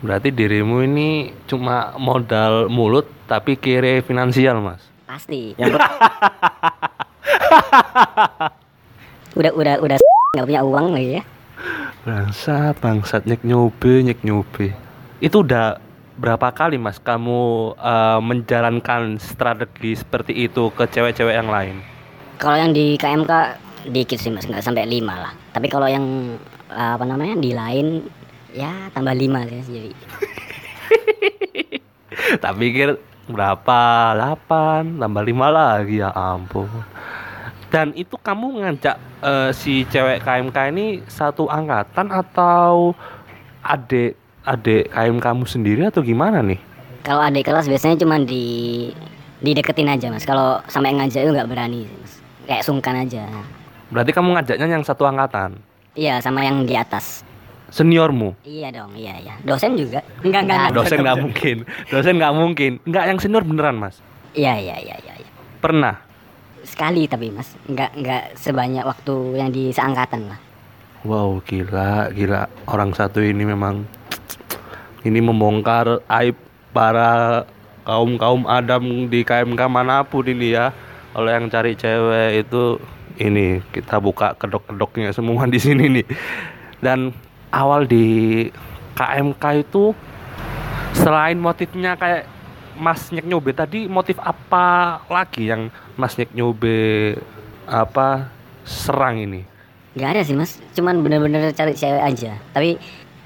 Berarti 0.00 0.30
dirimu 0.30 0.86
ini 0.86 1.34
cuma 1.50 1.92
modal 1.98 2.70
mulut 2.70 3.10
tapi 3.26 3.58
kiri 3.58 4.00
finansial, 4.06 4.62
Mas. 4.62 4.80
Pasti. 5.04 5.52
udah 9.36 9.52
udah 9.52 9.74
udah 9.82 9.96
nggak 10.00 10.46
punya 10.46 10.62
uang 10.64 10.94
lagi 10.94 11.20
ya. 11.20 11.22
Bangsat, 12.06 12.78
bangsat 12.78 13.26
nyek 13.26 13.42
nyobe, 13.42 13.98
nyek 14.06 14.22
nyobe. 14.22 14.70
Itu 15.18 15.42
udah 15.42 15.82
berapa 16.22 16.54
kali 16.54 16.78
Mas 16.78 17.02
kamu 17.02 17.74
eh, 17.74 18.20
menjalankan 18.22 19.18
strategi 19.18 19.98
seperti 19.98 20.46
itu 20.46 20.70
ke 20.70 20.86
cewek-cewek 20.86 21.34
yang 21.34 21.50
lain? 21.50 21.82
Kalau 22.38 22.62
yang 22.62 22.70
di 22.70 22.94
KMK 22.94 23.58
dikit 23.90 24.22
sih 24.22 24.30
mas, 24.30 24.46
nggak 24.46 24.62
sampai 24.62 24.86
lima 24.86 25.18
lah. 25.18 25.32
Tapi 25.50 25.66
kalau 25.66 25.90
yang 25.90 26.38
eh, 26.70 26.90
apa 26.94 27.02
namanya 27.02 27.42
di 27.42 27.50
lain 27.50 28.06
ya 28.54 28.86
tambah 28.94 29.10
lima 29.10 29.42
sih 29.50 29.66
jadi. 29.66 29.90
tak 32.46 32.54
pikir 32.54 33.02
berapa? 33.26 34.14
8 34.14 35.02
tambah 35.02 35.22
5 35.26 35.42
lagi 35.50 36.06
ya 36.06 36.14
ampun. 36.14 36.70
Dan 37.66 37.90
itu 37.98 38.14
kamu 38.14 38.62
ngajak 38.62 38.96
eh, 39.26 39.50
si 39.50 39.82
cewek 39.90 40.22
KMK 40.22 40.56
ini 40.70 40.86
satu 41.10 41.50
angkatan 41.50 42.14
atau 42.14 42.94
adik 43.66 44.14
adik 44.46 44.94
KM 44.94 45.18
kamu 45.18 45.44
sendiri 45.44 45.82
atau 45.90 46.00
gimana 46.06 46.38
nih? 46.40 46.62
Kalau 47.02 47.22
adik 47.22 47.46
kelas 47.46 47.66
biasanya 47.66 47.98
cuma 47.98 48.22
di 48.22 48.88
dideketin 49.42 49.90
aja 49.90 50.06
mas. 50.14 50.22
Kalau 50.22 50.62
sampai 50.70 50.94
ngajak 50.94 51.26
itu 51.26 51.30
nggak 51.34 51.50
berani 51.50 51.90
mas. 51.98 52.22
Kayak 52.46 52.62
sungkan 52.62 52.94
aja. 53.02 53.26
Berarti 53.90 54.10
kamu 54.14 54.38
ngajaknya 54.38 54.66
yang 54.70 54.86
satu 54.86 55.06
angkatan. 55.06 55.58
Iya, 55.98 56.22
sama 56.22 56.46
yang 56.46 56.62
di 56.62 56.78
atas. 56.78 57.26
Seniormu. 57.74 58.38
Iya 58.46 58.70
dong, 58.70 58.94
iya 58.94 59.18
iya. 59.18 59.34
Dosen 59.42 59.74
juga. 59.74 59.98
Enggak 60.22 60.46
enggak. 60.46 60.58
enggak. 60.70 60.74
Dosen 60.78 60.98
nggak 61.02 61.18
mungkin. 61.18 61.56
Dosen 61.90 62.14
nggak 62.14 62.34
mungkin. 62.34 62.72
Nggak 62.86 63.04
yang 63.10 63.18
senior 63.18 63.42
beneran, 63.42 63.76
Mas. 63.82 63.98
Iya 64.38 64.54
iya 64.54 64.76
iya 64.78 64.96
iya. 65.02 65.14
iya. 65.18 65.30
Pernah. 65.58 66.05
Sekali 66.66 67.06
tapi 67.06 67.30
Mas, 67.30 67.54
enggak 67.70 67.94
enggak 67.94 68.34
sebanyak 68.34 68.82
waktu 68.82 69.14
yang 69.38 69.54
di 69.54 69.70
seangkatan 69.70 70.26
lah. 70.26 70.40
Wow, 71.06 71.38
gila, 71.46 72.10
gila. 72.10 72.50
Orang 72.66 72.90
satu 72.90 73.22
ini 73.22 73.46
memang 73.46 73.86
ini 75.06 75.22
membongkar 75.22 76.02
aib 76.10 76.34
para 76.74 77.46
kaum-kaum 77.86 78.50
Adam 78.50 79.06
di 79.06 79.22
KMK 79.22 79.70
mana 79.70 80.02
pun 80.02 80.26
ini 80.26 80.58
ya. 80.58 80.74
Kalau 81.14 81.30
yang 81.30 81.46
cari 81.46 81.78
cewek 81.78 82.44
itu 82.44 82.82
ini 83.22 83.62
kita 83.70 84.02
buka 84.02 84.34
kedok-kedoknya 84.34 85.14
semua 85.14 85.46
di 85.46 85.62
sini 85.62 86.02
nih. 86.02 86.06
Dan 86.82 87.14
awal 87.54 87.86
di 87.86 88.50
KMK 88.98 89.44
itu 89.62 89.94
selain 90.92 91.38
motifnya 91.38 91.94
kayak 91.94 92.26
Mas 92.76 93.10
Nyek 93.10 93.26
Nyobe 93.26 93.50
tadi 93.56 93.88
motif 93.88 94.20
apa 94.20 95.00
lagi 95.08 95.48
yang 95.48 95.72
Mas 95.96 96.14
Nyek 96.20 96.32
Nyobe 96.36 97.16
apa 97.66 98.30
serang 98.62 99.18
ini? 99.18 99.42
Enggak 99.96 100.10
ada 100.12 100.22
sih 100.22 100.36
Mas, 100.36 100.60
cuman 100.76 101.00
bener-bener 101.00 101.50
cari 101.56 101.72
cewek 101.72 102.02
aja. 102.04 102.36
Tapi 102.52 102.76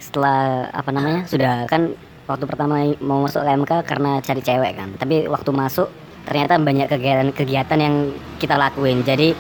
setelah 0.00 0.70
apa 0.72 0.90
namanya 0.94 1.26
sudah 1.26 1.66
kan 1.66 1.92
waktu 2.30 2.44
pertama 2.46 2.94
mau 3.02 3.26
masuk 3.26 3.42
KMK 3.42 3.72
karena 3.84 4.22
cari 4.22 4.40
cewek 4.40 4.72
kan. 4.78 4.88
Tapi 4.96 5.26
waktu 5.26 5.50
masuk 5.50 5.90
ternyata 6.24 6.56
banyak 6.62 6.86
kegiatan-kegiatan 6.86 7.78
yang 7.80 8.14
kita 8.38 8.54
lakuin. 8.54 9.02
Jadi 9.02 9.34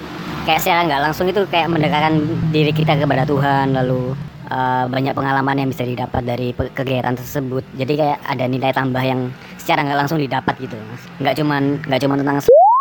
kayak 0.44 0.60
secara 0.60 0.80
nggak 0.88 1.02
langsung 1.06 1.26
itu 1.28 1.44
kayak 1.46 1.68
mendekatkan 1.70 2.18
diri 2.50 2.72
kita 2.72 2.96
kepada 2.96 3.22
Tuhan 3.28 3.76
lalu 3.76 4.16
uh, 4.50 4.84
banyak 4.88 5.14
pengalaman 5.14 5.56
yang 5.62 5.68
bisa 5.70 5.84
didapat 5.84 6.22
dari 6.24 6.50
kegiatan 6.56 7.14
tersebut 7.14 7.64
jadi 7.76 7.92
kayak 7.92 8.18
ada 8.24 8.44
nilai 8.48 8.72
tambah 8.72 9.02
yang 9.04 9.30
secara 9.60 9.84
nggak 9.84 9.98
langsung 10.00 10.16
didapat 10.16 10.56
gitu 10.56 10.74
mas. 10.80 11.02
Nggak 11.20 11.34
cuman 11.44 11.62
nggak 11.84 12.00
cuman 12.00 12.16
tentang 12.24 12.36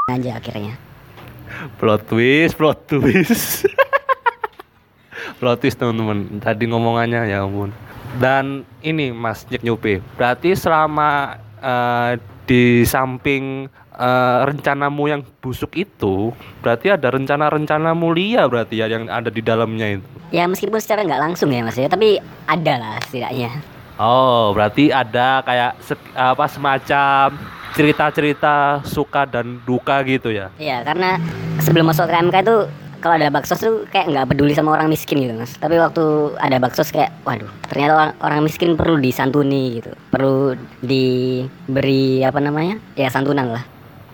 aja 0.09 0.31
akhirnya. 0.39 0.73
Plot 1.75 2.07
twist 2.07 2.55
plot 2.55 2.79
twist. 2.87 3.67
Plot 5.39 5.59
twist 5.59 5.77
teman-teman. 5.79 6.39
Tadi 6.39 6.63
ngomongannya 6.67 7.27
ya 7.27 7.43
ampun. 7.43 7.75
Dan 8.17 8.65
ini 8.81 9.13
Mas 9.13 9.45
Nyek 9.45 9.61
Nyobe 9.61 10.01
berarti 10.17 10.57
selama 10.57 11.37
eh, 11.61 12.17
di 12.49 12.81
samping 12.81 13.69
eh, 13.93 14.39
rencanamu 14.49 15.03
yang 15.05 15.21
busuk 15.37 15.77
itu 15.77 16.33
berarti 16.65 16.89
ada 16.89 17.13
rencana-rencana 17.13 17.93
mulia 17.93 18.49
berarti 18.49 18.81
ya 18.81 18.89
yang 18.89 19.05
ada 19.05 19.29
di 19.29 19.45
dalamnya 19.45 20.01
itu? 20.01 20.07
Ya 20.33 20.49
meskipun 20.49 20.81
secara 20.81 21.05
nggak 21.05 21.21
langsung 21.21 21.53
ya 21.53 21.61
mas 21.61 21.77
ya. 21.77 21.85
Tapi 21.85 22.17
ada 22.49 22.73
lah 22.81 22.97
setidaknya 23.05 23.68
oh 23.99 24.55
berarti 24.55 24.89
ada 24.89 25.43
kayak 25.43 25.71
se- 25.79 26.13
apa 26.15 26.45
semacam 26.47 27.35
cerita-cerita 27.69 28.81
suka 28.81 29.23
dan 29.23 29.61
duka 29.61 30.01
gitu 30.01 30.33
ya 30.33 30.49
Iya, 30.57 30.81
karena 30.81 31.21
sebelum 31.61 31.91
masuk 31.91 32.09
KMK 32.09 32.35
itu 32.41 32.57
kalau 32.99 33.15
ada 33.15 33.31
baksos 33.31 33.63
tuh 33.63 33.87
kayak 33.87 34.11
nggak 34.11 34.27
peduli 34.27 34.51
sama 34.51 34.75
orang 34.75 34.91
miskin 34.91 35.23
gitu 35.23 35.31
mas. 35.31 35.55
Tapi 35.55 35.79
waktu 35.79 36.35
ada 36.35 36.59
baksos 36.59 36.91
kayak, 36.91 37.15
waduh, 37.23 37.47
ternyata 37.71 37.93
orang, 37.95 38.11
orang 38.19 38.39
miskin 38.43 38.75
perlu 38.75 38.99
disantuni 38.99 39.79
gitu, 39.79 39.95
perlu 40.11 40.51
diberi 40.83 42.19
apa 42.27 42.43
namanya, 42.43 42.75
ya 42.93 43.07
santunan 43.07 43.55
lah. 43.55 43.63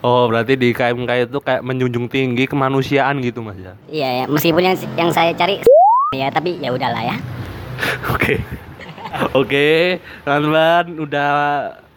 Oh, 0.05 0.29
berarti 0.29 0.53
di 0.53 0.69
KMK 0.69 1.25
itu 1.25 1.41
kayak 1.41 1.65
menjunjung 1.65 2.05
tinggi 2.05 2.45
kemanusiaan 2.45 3.17
gitu, 3.25 3.41
Mas 3.41 3.57
ya. 3.57 3.73
Iya, 3.89 4.09
ya, 4.21 4.23
meskipun 4.29 4.61
yang 4.61 4.77
yang 4.93 5.09
saya 5.09 5.33
cari 5.33 5.65
ya, 6.13 6.29
tapi 6.29 6.61
ya 6.61 6.69
udahlah 6.69 7.01
ya. 7.01 7.17
Oke. 8.13 8.37
Oke, 9.39 9.99
teman-teman 10.27 10.99
udah 10.99 11.31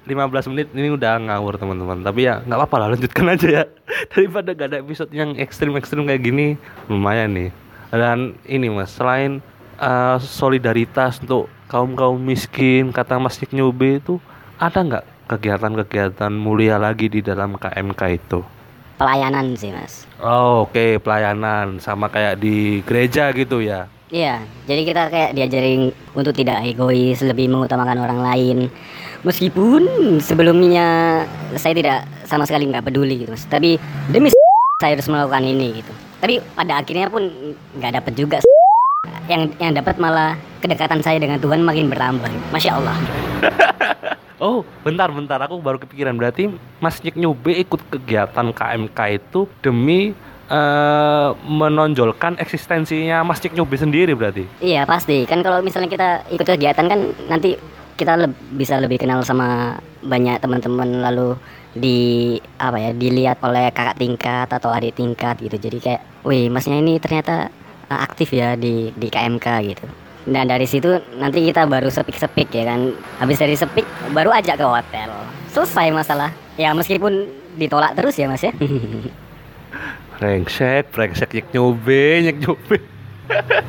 15 0.07 0.51
menit 0.55 0.67
ini 0.73 0.95
udah 0.95 1.19
ngawur 1.19 1.59
teman-teman. 1.59 2.01
Tapi 2.07 2.31
ya 2.31 2.41
nggak 2.47 2.59
apa-apa 2.59 2.77
lah 2.79 2.89
lanjutkan 2.95 3.27
aja 3.35 3.49
ya. 3.49 3.65
Daripada 4.09 4.55
gak 4.55 4.69
ada 4.73 4.79
episode 4.81 5.11
yang 5.11 5.35
ekstrim-ekstrim 5.37 6.07
kayak 6.07 6.23
gini, 6.23 6.55
lumayan 6.87 7.35
nih. 7.35 7.51
Dan 7.91 8.37
ini 8.45 8.69
Mas, 8.71 8.95
selain 8.95 9.41
eh, 9.81 10.17
solidaritas 10.23 11.19
untuk 11.25 11.51
kaum-kaum 11.69 12.21
miskin, 12.21 12.93
kata 12.95 13.21
Mas 13.21 13.41
Nyobe 13.51 14.01
itu 14.01 14.21
ada 14.61 14.81
nggak 14.81 15.05
kegiatan-kegiatan 15.29 16.33
mulia 16.33 16.81
lagi 16.81 17.13
di 17.13 17.21
dalam 17.21 17.61
KMK 17.61 18.03
itu? 18.17 18.41
Pelayanan 18.99 19.55
sih 19.55 19.71
mas. 19.71 20.11
Oh, 20.19 20.67
oke, 20.67 20.99
pelayanan 20.99 21.79
sama 21.79 22.11
kayak 22.11 22.43
di 22.43 22.83
gereja 22.83 23.31
gitu 23.31 23.63
ya. 23.63 23.87
Iya, 24.09 24.41
jadi 24.65 24.83
kita 24.89 25.03
kayak 25.13 25.31
diajarin 25.37 25.93
untuk 26.17 26.33
tidak 26.33 26.65
egois, 26.65 27.21
lebih 27.21 27.53
mengutamakan 27.53 28.01
orang 28.01 28.21
lain. 28.25 28.59
Meskipun 29.21 29.85
sebelumnya 30.25 31.21
saya 31.61 31.77
tidak 31.77 31.99
sama 32.25 32.49
sekali 32.49 32.73
nggak 32.73 32.89
peduli 32.89 33.21
gitu, 33.21 33.37
mas. 33.37 33.45
Tapi 33.45 33.77
demi 34.09 34.33
saya 34.81 34.97
harus 34.97 35.09
melakukan 35.13 35.45
ini 35.45 35.85
gitu. 35.85 35.93
Tapi 36.25 36.41
pada 36.57 36.81
akhirnya 36.81 37.13
pun 37.13 37.29
nggak 37.77 37.93
dapat 38.01 38.13
juga. 38.17 38.39
Yang 39.29 39.53
yang 39.61 39.77
dapat 39.77 40.01
malah 40.01 40.41
kedekatan 40.65 41.05
saya 41.05 41.21
dengan 41.21 41.37
Tuhan 41.37 41.61
makin 41.61 41.93
bertambah. 41.93 42.33
Masya 42.49 42.81
Allah. 42.81 42.97
Oh, 44.39 44.63
bentar, 44.87 45.11
bentar. 45.11 45.43
Aku 45.43 45.59
baru 45.59 45.83
kepikiran. 45.83 46.15
Berarti 46.15 46.47
Mas 46.79 47.03
Nyik 47.03 47.19
Nyobe 47.19 47.59
ikut 47.59 47.83
kegiatan 47.91 48.55
KMK 48.55 48.99
itu 49.19 49.51
demi 49.59 50.15
eh, 50.49 51.29
menonjolkan 51.47 52.41
eksistensinya 52.41 53.23
Mas 53.23 53.41
Nyik 53.45 53.55
Nyobe 53.55 53.77
sendiri 53.77 54.13
berarti. 54.17 54.45
Iya 54.61 54.89
pasti. 54.89 55.29
Kan 55.29 55.45
kalau 55.45 55.61
misalnya 55.61 55.89
kita 55.93 56.09
ikut 56.33 56.47
kegiatan 56.47 56.87
kan 56.89 57.01
nanti 57.29 57.55
kita 57.99 58.15
leb- 58.15 58.41
bisa 58.55 58.79
lebih 58.79 59.03
kenal 59.03 59.21
sama 59.27 59.77
banyak 60.01 60.39
teman-teman 60.39 61.03
lalu 61.03 61.35
di 61.75 62.35
apa 62.57 62.79
ya 62.79 62.91
dilihat 62.95 63.43
oleh 63.43 63.75
kakak 63.75 63.99
tingkat 63.99 64.49
atau 64.49 64.71
adik 64.71 64.95
tingkat 64.97 65.37
gitu. 65.43 65.59
Jadi 65.59 65.79
kayak, 65.83 66.03
wih 66.23 66.47
masnya 66.49 66.79
ini 66.79 67.03
ternyata 67.03 67.51
uh, 67.91 68.01
aktif 68.01 68.33
ya 68.33 68.55
di 68.55 68.95
di 68.95 69.09
KMK 69.11 69.47
gitu. 69.75 69.87
Dan 70.29 70.45
dari 70.47 70.69
situ 70.69 71.01
nanti 71.17 71.41
kita 71.41 71.65
baru 71.65 71.89
sepik-sepik 71.89 72.53
ya 72.53 72.65
kan. 72.71 72.93
Habis 73.19 73.39
dari 73.41 73.57
sepik 73.57 73.85
baru 74.15 74.31
ajak 74.31 74.61
ke 74.61 74.67
hotel. 74.67 75.11
Selesai 75.51 75.91
masalah. 75.91 76.31
Ya 76.61 76.71
meskipun 76.77 77.27
ditolak 77.59 77.99
terus 77.99 78.15
ya 78.15 78.31
mas 78.31 78.45
ya. 78.45 78.53
Brengsek, 80.19 80.91
brengsek 80.91 81.31
Nyik 81.31 81.47
Nyobe, 81.55 82.03
Nyik 82.27 82.39
Nyobe. 82.43 82.77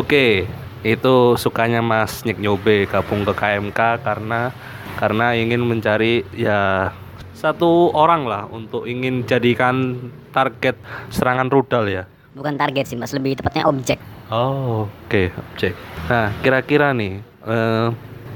Oke, 0.00 0.48
itu 0.80 1.16
sukanya 1.36 1.84
Mas 1.84 2.24
Nyik 2.24 2.40
Nyobe 2.40 2.88
gabung 2.88 3.20
ke 3.28 3.36
KMK 3.36 4.00
karena 4.00 4.48
karena 4.96 5.36
ingin 5.36 5.60
mencari 5.60 6.24
ya 6.32 6.88
satu 7.36 7.92
orang 7.92 8.24
lah 8.24 8.48
untuk 8.48 8.88
ingin 8.88 9.28
jadikan 9.28 10.08
target 10.32 10.80
serangan 11.12 11.52
rudal 11.52 11.84
ya. 11.84 12.08
Bukan 12.32 12.56
target 12.56 12.88
sih 12.88 12.96
mas, 12.96 13.12
lebih 13.12 13.36
tepatnya 13.36 13.68
objek. 13.68 14.00
Oh, 14.32 14.88
oke, 14.88 15.28
objek. 15.36 15.76
Nah, 16.08 16.32
kira-kira 16.40 16.96
nih, 16.96 17.20
eh, 17.44 17.88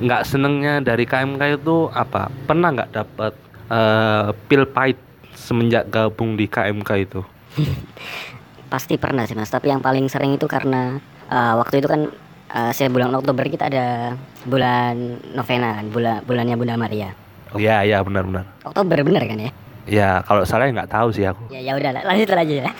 nggak 0.04 0.22
senengnya 0.28 0.84
dari 0.84 1.08
KMK 1.08 1.64
itu 1.64 1.88
apa? 1.96 2.28
Pernah 2.44 2.76
nggak 2.76 2.92
dapat 2.92 3.32
eh, 3.72 4.28
pil 4.50 4.68
pahit 4.68 5.13
semenjak 5.34 5.90
gabung 5.90 6.34
di 6.34 6.46
KMK 6.46 6.90
itu? 7.02 7.20
Pasti 8.72 8.98
pernah 8.98 9.22
sih 9.28 9.36
mas, 9.38 9.50
tapi 9.50 9.70
yang 9.70 9.78
paling 9.78 10.08
sering 10.10 10.34
itu 10.34 10.50
karena 10.50 10.98
uh, 11.30 11.54
waktu 11.62 11.78
itu 11.78 11.86
kan 11.86 12.10
uh, 12.50 12.72
saya 12.74 12.90
bulan 12.90 13.14
Oktober 13.14 13.46
kita 13.46 13.70
ada 13.70 14.18
bulan 14.42 15.20
novena 15.30 15.78
kan, 15.78 15.86
bulan 15.92 16.14
bulannya 16.26 16.56
Bunda 16.58 16.74
Maria. 16.74 17.14
Oh, 17.54 17.62
iya, 17.62 17.86
iya, 17.86 18.02
benar-benar. 18.02 18.42
Oktober 18.66 18.98
bener 19.06 19.22
kan 19.30 19.38
ya? 19.38 19.50
Ya, 19.84 20.10
kalau 20.24 20.42
salah 20.42 20.66
ya 20.66 20.74
nggak 20.74 20.90
tahu 20.90 21.12
sih 21.12 21.22
aku. 21.22 21.54
Ya 21.54 21.60
ya 21.60 21.72
udah 21.76 22.02
lanjut 22.02 22.26
aja 22.32 22.54
ya. 22.66 22.70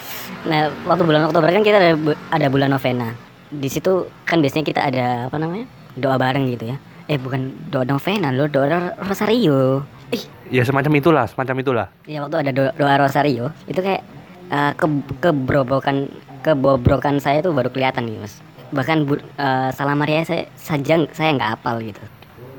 Nah 0.49 0.73
waktu 0.88 1.04
bulan 1.04 1.28
Oktober 1.28 1.52
kan 1.52 1.62
kita 1.62 1.76
ada 1.78 1.92
bu- 1.94 2.16
ada 2.32 2.46
bulan 2.49 2.73
novena. 2.73 3.12
Di 3.52 3.68
situ 3.68 4.08
kan 4.25 4.40
biasanya 4.40 4.64
kita 4.66 4.80
ada 4.82 5.28
apa 5.28 5.37
namanya 5.37 5.68
doa 5.94 6.16
bareng 6.16 6.49
gitu 6.50 6.75
ya. 6.75 6.76
Eh 7.04 7.20
bukan 7.20 7.68
doa 7.68 7.84
novena 7.84 8.32
loh, 8.32 8.49
doa 8.49 8.96
rosario. 8.99 9.84
Ih 10.14 10.23
Ya 10.52 10.62
semacam 10.62 10.92
itulah, 11.00 11.25
semacam 11.26 11.56
itulah. 11.59 11.87
Ya 12.06 12.23
waktu 12.23 12.47
ada 12.47 12.50
doa, 12.54 12.71
doa 12.76 12.94
rosario 13.00 13.50
itu 13.66 13.80
kayak 13.80 14.06
uh, 14.52 14.73
ke 14.76 14.87
kebrobokan 15.18 16.12
kebobrokan 16.44 17.16
saya 17.18 17.40
tuh 17.40 17.56
baru 17.56 17.73
kelihatan 17.73 18.04
nih 18.04 18.21
mas. 18.21 18.38
Bahkan 18.71 19.09
bu, 19.09 19.18
uh, 19.18 19.71
salam 19.73 19.97
Maria 19.97 20.23
saya 20.23 20.47
saja 20.54 21.00
saya 21.16 21.35
nggak 21.35 21.59
hafal 21.59 21.80
gitu. 21.80 21.99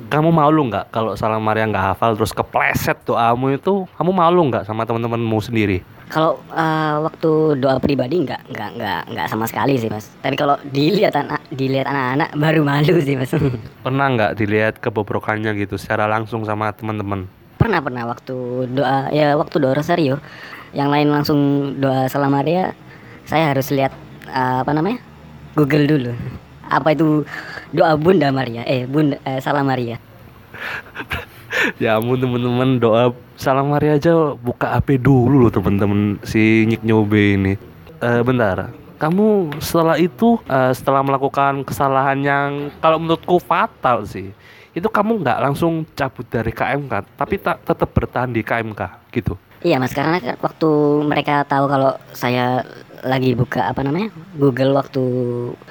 Kamu 0.10 0.30
malu 0.34 0.70
nggak 0.70 0.94
kalau 0.94 1.14
salam 1.18 1.42
Maria 1.42 1.70
nggak 1.70 1.96
hafal 1.96 2.18
terus 2.18 2.34
kepleset 2.34 2.98
doamu 3.06 3.54
itu? 3.54 3.86
Kamu 3.96 4.12
malu 4.12 4.50
nggak 4.50 4.66
sama 4.66 4.84
teman-temanmu 4.84 5.38
sendiri? 5.40 5.86
Kalau 6.06 6.38
uh, 6.54 7.02
waktu 7.02 7.58
doa 7.58 7.82
pribadi 7.82 8.22
nggak 8.22 8.50
nggak 8.50 8.70
nggak 8.78 9.02
nggak 9.14 9.28
sama 9.30 9.46
sekali 9.50 9.78
sih 9.78 9.90
mas. 9.90 10.10
Tapi 10.22 10.38
kalau 10.38 10.58
dilihat 10.70 11.18
anak 11.18 11.42
dilihat 11.50 11.90
anak-anak 11.90 12.30
baru 12.38 12.62
malu 12.66 12.98
sih 13.02 13.18
mas. 13.18 13.34
Pernah 13.86 14.06
nggak 14.14 14.32
dilihat 14.38 14.74
kebobrokannya 14.82 15.54
gitu 15.58 15.78
secara 15.78 16.06
langsung 16.10 16.46
sama 16.46 16.74
teman-teman? 16.74 17.26
Pernah 17.66 17.82
pernah 17.82 18.04
waktu 18.06 18.38
doa 18.72 19.10
ya 19.10 19.34
waktu 19.34 19.56
doa 19.58 19.74
rosario 19.74 20.22
yang 20.78 20.94
lain 20.94 21.10
langsung 21.10 21.74
doa 21.82 22.06
salam 22.06 22.30
Maria 22.30 22.78
saya 23.26 23.50
harus 23.50 23.74
lihat 23.74 23.92
eh, 24.30 24.58
apa 24.62 24.70
namanya 24.70 25.02
Google 25.58 25.90
dulu 25.90 26.14
apa 26.70 26.94
itu 26.94 27.26
doa 27.74 27.98
Bunda 27.98 28.30
Maria 28.30 28.62
eh 28.70 28.86
Bunda 28.86 29.18
eh, 29.26 29.42
salam 29.42 29.66
Maria 29.66 29.98
ya 31.82 31.98
ampun 31.98 32.22
teman-teman 32.22 32.78
doa 32.78 33.12
salam 33.36 33.76
hari 33.76 33.92
aja 33.92 34.36
buka 34.40 34.80
HP 34.80 35.04
dulu 35.04 35.48
loh 35.48 35.52
teman-teman 35.52 36.20
si 36.24 36.64
Nyik 36.68 36.82
Nyobe 36.84 37.36
ini. 37.36 37.54
Eh 38.00 38.22
bentar. 38.24 38.72
Kamu 38.96 39.60
setelah 39.60 40.00
itu 40.00 40.40
eh, 40.48 40.72
setelah 40.72 41.04
melakukan 41.04 41.68
kesalahan 41.68 42.20
yang 42.24 42.50
kalau 42.80 42.98
menurutku 43.00 43.38
fatal 43.44 44.08
sih. 44.08 44.32
Itu 44.75 44.91
kamu 44.91 45.24
nggak 45.24 45.39
langsung 45.39 45.88
cabut 45.96 46.27
dari 46.27 46.51
KMK, 46.51 47.15
tapi 47.15 47.39
tak 47.39 47.63
tetap 47.63 47.89
bertahan 47.96 48.36
di 48.36 48.44
KMK 48.44 49.10
gitu. 49.15 49.39
Iya 49.63 49.79
mas, 49.79 49.96
karena 49.96 50.20
kan 50.20 50.36
waktu 50.44 50.70
mereka 51.08 51.48
tahu 51.48 51.65
kalau 51.72 51.96
saya 52.12 52.62
lagi 53.08 53.34
buka 53.34 53.72
apa 53.72 53.82
namanya 53.88 54.12
Google 54.36 54.75
waktu 54.75 55.01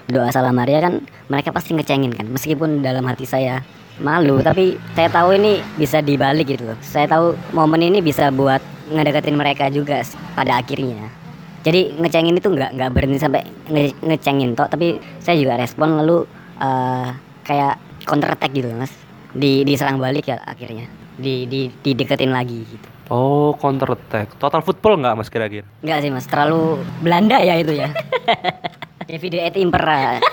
doa 0.08 0.32
salam 0.32 0.56
Maria 0.56 0.80
kan 0.80 1.04
mereka 1.28 1.52
pasti 1.52 1.76
ngecengin 1.76 2.16
kan, 2.16 2.26
meskipun 2.32 2.80
dalam 2.80 3.04
hati 3.04 3.28
saya 3.28 3.60
malu, 4.00 4.40
tapi 4.40 4.80
saya 4.96 5.12
tahu 5.12 5.36
ini 5.36 5.60
bisa 5.76 6.00
dibalik 6.00 6.56
gitu 6.56 6.72
loh. 6.72 6.78
Saya 6.80 7.06
tahu 7.06 7.36
momen 7.52 7.84
ini 7.84 8.00
bisa 8.00 8.32
buat 8.32 8.58
ngedeketin 8.88 9.36
mereka 9.36 9.68
juga 9.68 10.00
pada 10.32 10.58
akhirnya. 10.58 11.12
Jadi 11.60 11.96
ngecengin 12.00 12.40
itu 12.40 12.48
nggak 12.50 12.70
nggak 12.76 12.90
berhenti 12.92 13.20
sampai 13.20 13.44
nge- 13.68 14.00
ngecengin 14.00 14.56
toh, 14.56 14.66
tapi 14.66 14.96
saya 15.20 15.36
juga 15.36 15.60
respon 15.60 16.00
lalu 16.00 16.24
eh, 16.58 17.08
kayak 17.44 17.93
counter 18.04 18.30
attack 18.32 18.52
gitu 18.52 18.70
mas, 18.72 18.92
di 19.32 19.64
diserang 19.64 19.98
balik 19.98 20.28
ya 20.28 20.38
akhirnya, 20.44 20.86
di 21.16 21.48
di 21.48 21.72
dideketin 21.82 22.30
lagi 22.30 22.62
gitu. 22.68 22.88
Oh, 23.12 23.52
counter 23.60 23.92
attack. 23.92 24.32
Total 24.40 24.64
football 24.64 24.96
nggak 24.96 25.12
Mas 25.12 25.28
kira-kira? 25.28 25.68
Enggak 25.84 25.98
sih 26.00 26.08
mas, 26.08 26.24
terlalu 26.24 26.80
Belanda 27.04 27.36
ya 27.36 27.60
itu 27.60 27.76
ya. 27.76 27.92
ya 29.12 29.16
video 29.20 29.44
et 29.44 29.56
impera. 29.60 30.16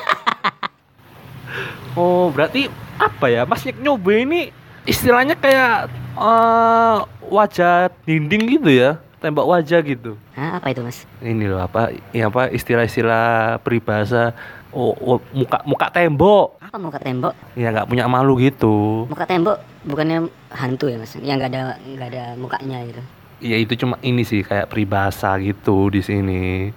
Oh, 1.92 2.32
berarti 2.32 2.72
apa 2.96 3.28
ya? 3.28 3.44
Mas 3.44 3.68
Nyobe 3.68 4.24
ini 4.24 4.56
istilahnya 4.88 5.36
kayak 5.36 5.92
eh 6.16 6.98
wajah 7.28 7.92
dinding 8.08 8.48
gitu 8.56 8.72
ya, 8.72 8.96
tembak 9.20 9.44
wajah 9.44 9.84
gitu. 9.84 10.16
Hah, 10.32 10.64
apa 10.64 10.72
itu 10.72 10.80
mas? 10.80 11.04
ini 11.20 11.52
loh 11.52 11.62
apa 11.62 11.92
ya 12.16 12.32
apa 12.32 12.48
istilah-istilah 12.48 13.60
peribahasa 13.62 14.32
oh, 14.72 14.94
oh, 14.98 15.20
muka 15.32 15.60
muka 15.64 15.88
tembok 15.88 16.58
Apa 16.60 16.78
muka 16.78 16.98
tembok? 16.98 17.34
ya 17.54 17.70
nggak 17.70 17.88
punya 17.88 18.06
malu 18.06 18.36
gitu 18.36 19.06
Muka 19.06 19.24
tembok 19.24 19.58
bukannya 19.84 20.26
hantu 20.50 20.88
ya 20.88 20.98
mas? 20.98 21.14
Yang 21.16 21.36
nggak 21.38 21.52
ada 21.52 21.62
nggak 21.78 22.10
ada 22.10 22.24
mukanya 22.36 22.80
gitu. 22.86 23.02
ya 23.42 23.58
itu 23.58 23.74
cuma 23.76 23.98
ini 24.02 24.22
sih 24.22 24.42
kayak 24.42 24.68
peribahasa 24.68 25.34
gitu 25.38 25.90
di 25.90 26.00
sini 26.00 26.70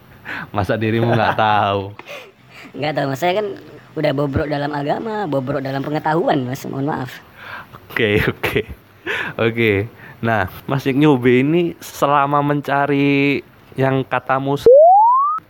masa 0.50 0.74
dirimu 0.74 1.08
nggak 1.08 1.36
tahu 1.44 1.92
Nggak 2.72 2.92
tahu 2.92 3.06
mas, 3.06 3.20
saya 3.20 3.32
kan 3.36 3.46
udah 3.94 4.10
bobrok 4.10 4.48
dalam 4.48 4.72
agama, 4.72 5.22
bobrok 5.24 5.61
dalam 5.61 5.78
pengetahuan 5.78 6.42
mas. 6.42 6.64
Mohon 6.64 6.87
maaf. 6.90 7.11
oke 7.87 8.11
oke 8.33 8.61
oke 9.37 9.72
nah 10.18 10.48
Mas 10.64 10.83
Yik 10.83 10.96
Nyobe 10.96 11.38
ini 11.38 11.62
selama 11.78 12.40
mencari 12.40 13.44
yang 13.74 14.00
katamu 14.02 14.57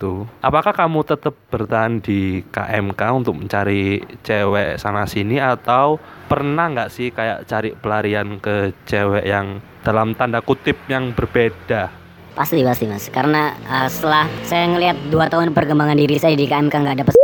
itu 0.04 0.28
apakah 0.44 0.76
kamu 0.76 1.00
tetap 1.08 1.32
bertahan 1.48 2.04
di 2.04 2.44
KMK 2.52 3.00
untuk 3.16 3.40
mencari 3.40 4.04
cewek 4.20 4.76
sana 4.76 5.08
sini? 5.08 5.40
Atau 5.40 5.96
pernah 6.28 6.68
nggak 6.68 6.92
sih 6.92 7.08
kayak 7.08 7.48
cari 7.48 7.72
pelarian 7.72 8.36
ke 8.36 8.76
cewek 8.84 9.24
yang 9.24 9.64
dalam 9.80 10.12
tanda 10.12 10.44
kutip 10.44 10.76
yang 10.92 11.16
berbeda? 11.16 11.88
Pasti 12.36 12.60
pasti 12.60 12.84
mas, 12.84 13.08
karena 13.08 13.54
uh, 13.64 13.88
setelah 13.88 14.28
saya 14.44 14.68
ngelihat 14.68 15.08
dua 15.08 15.30
tahun 15.30 15.54
perkembangan 15.56 15.96
diri 15.96 16.18
saya 16.20 16.34
di 16.36 16.44
KMK 16.44 16.74
nggak 16.74 16.98
dapet 17.00 17.14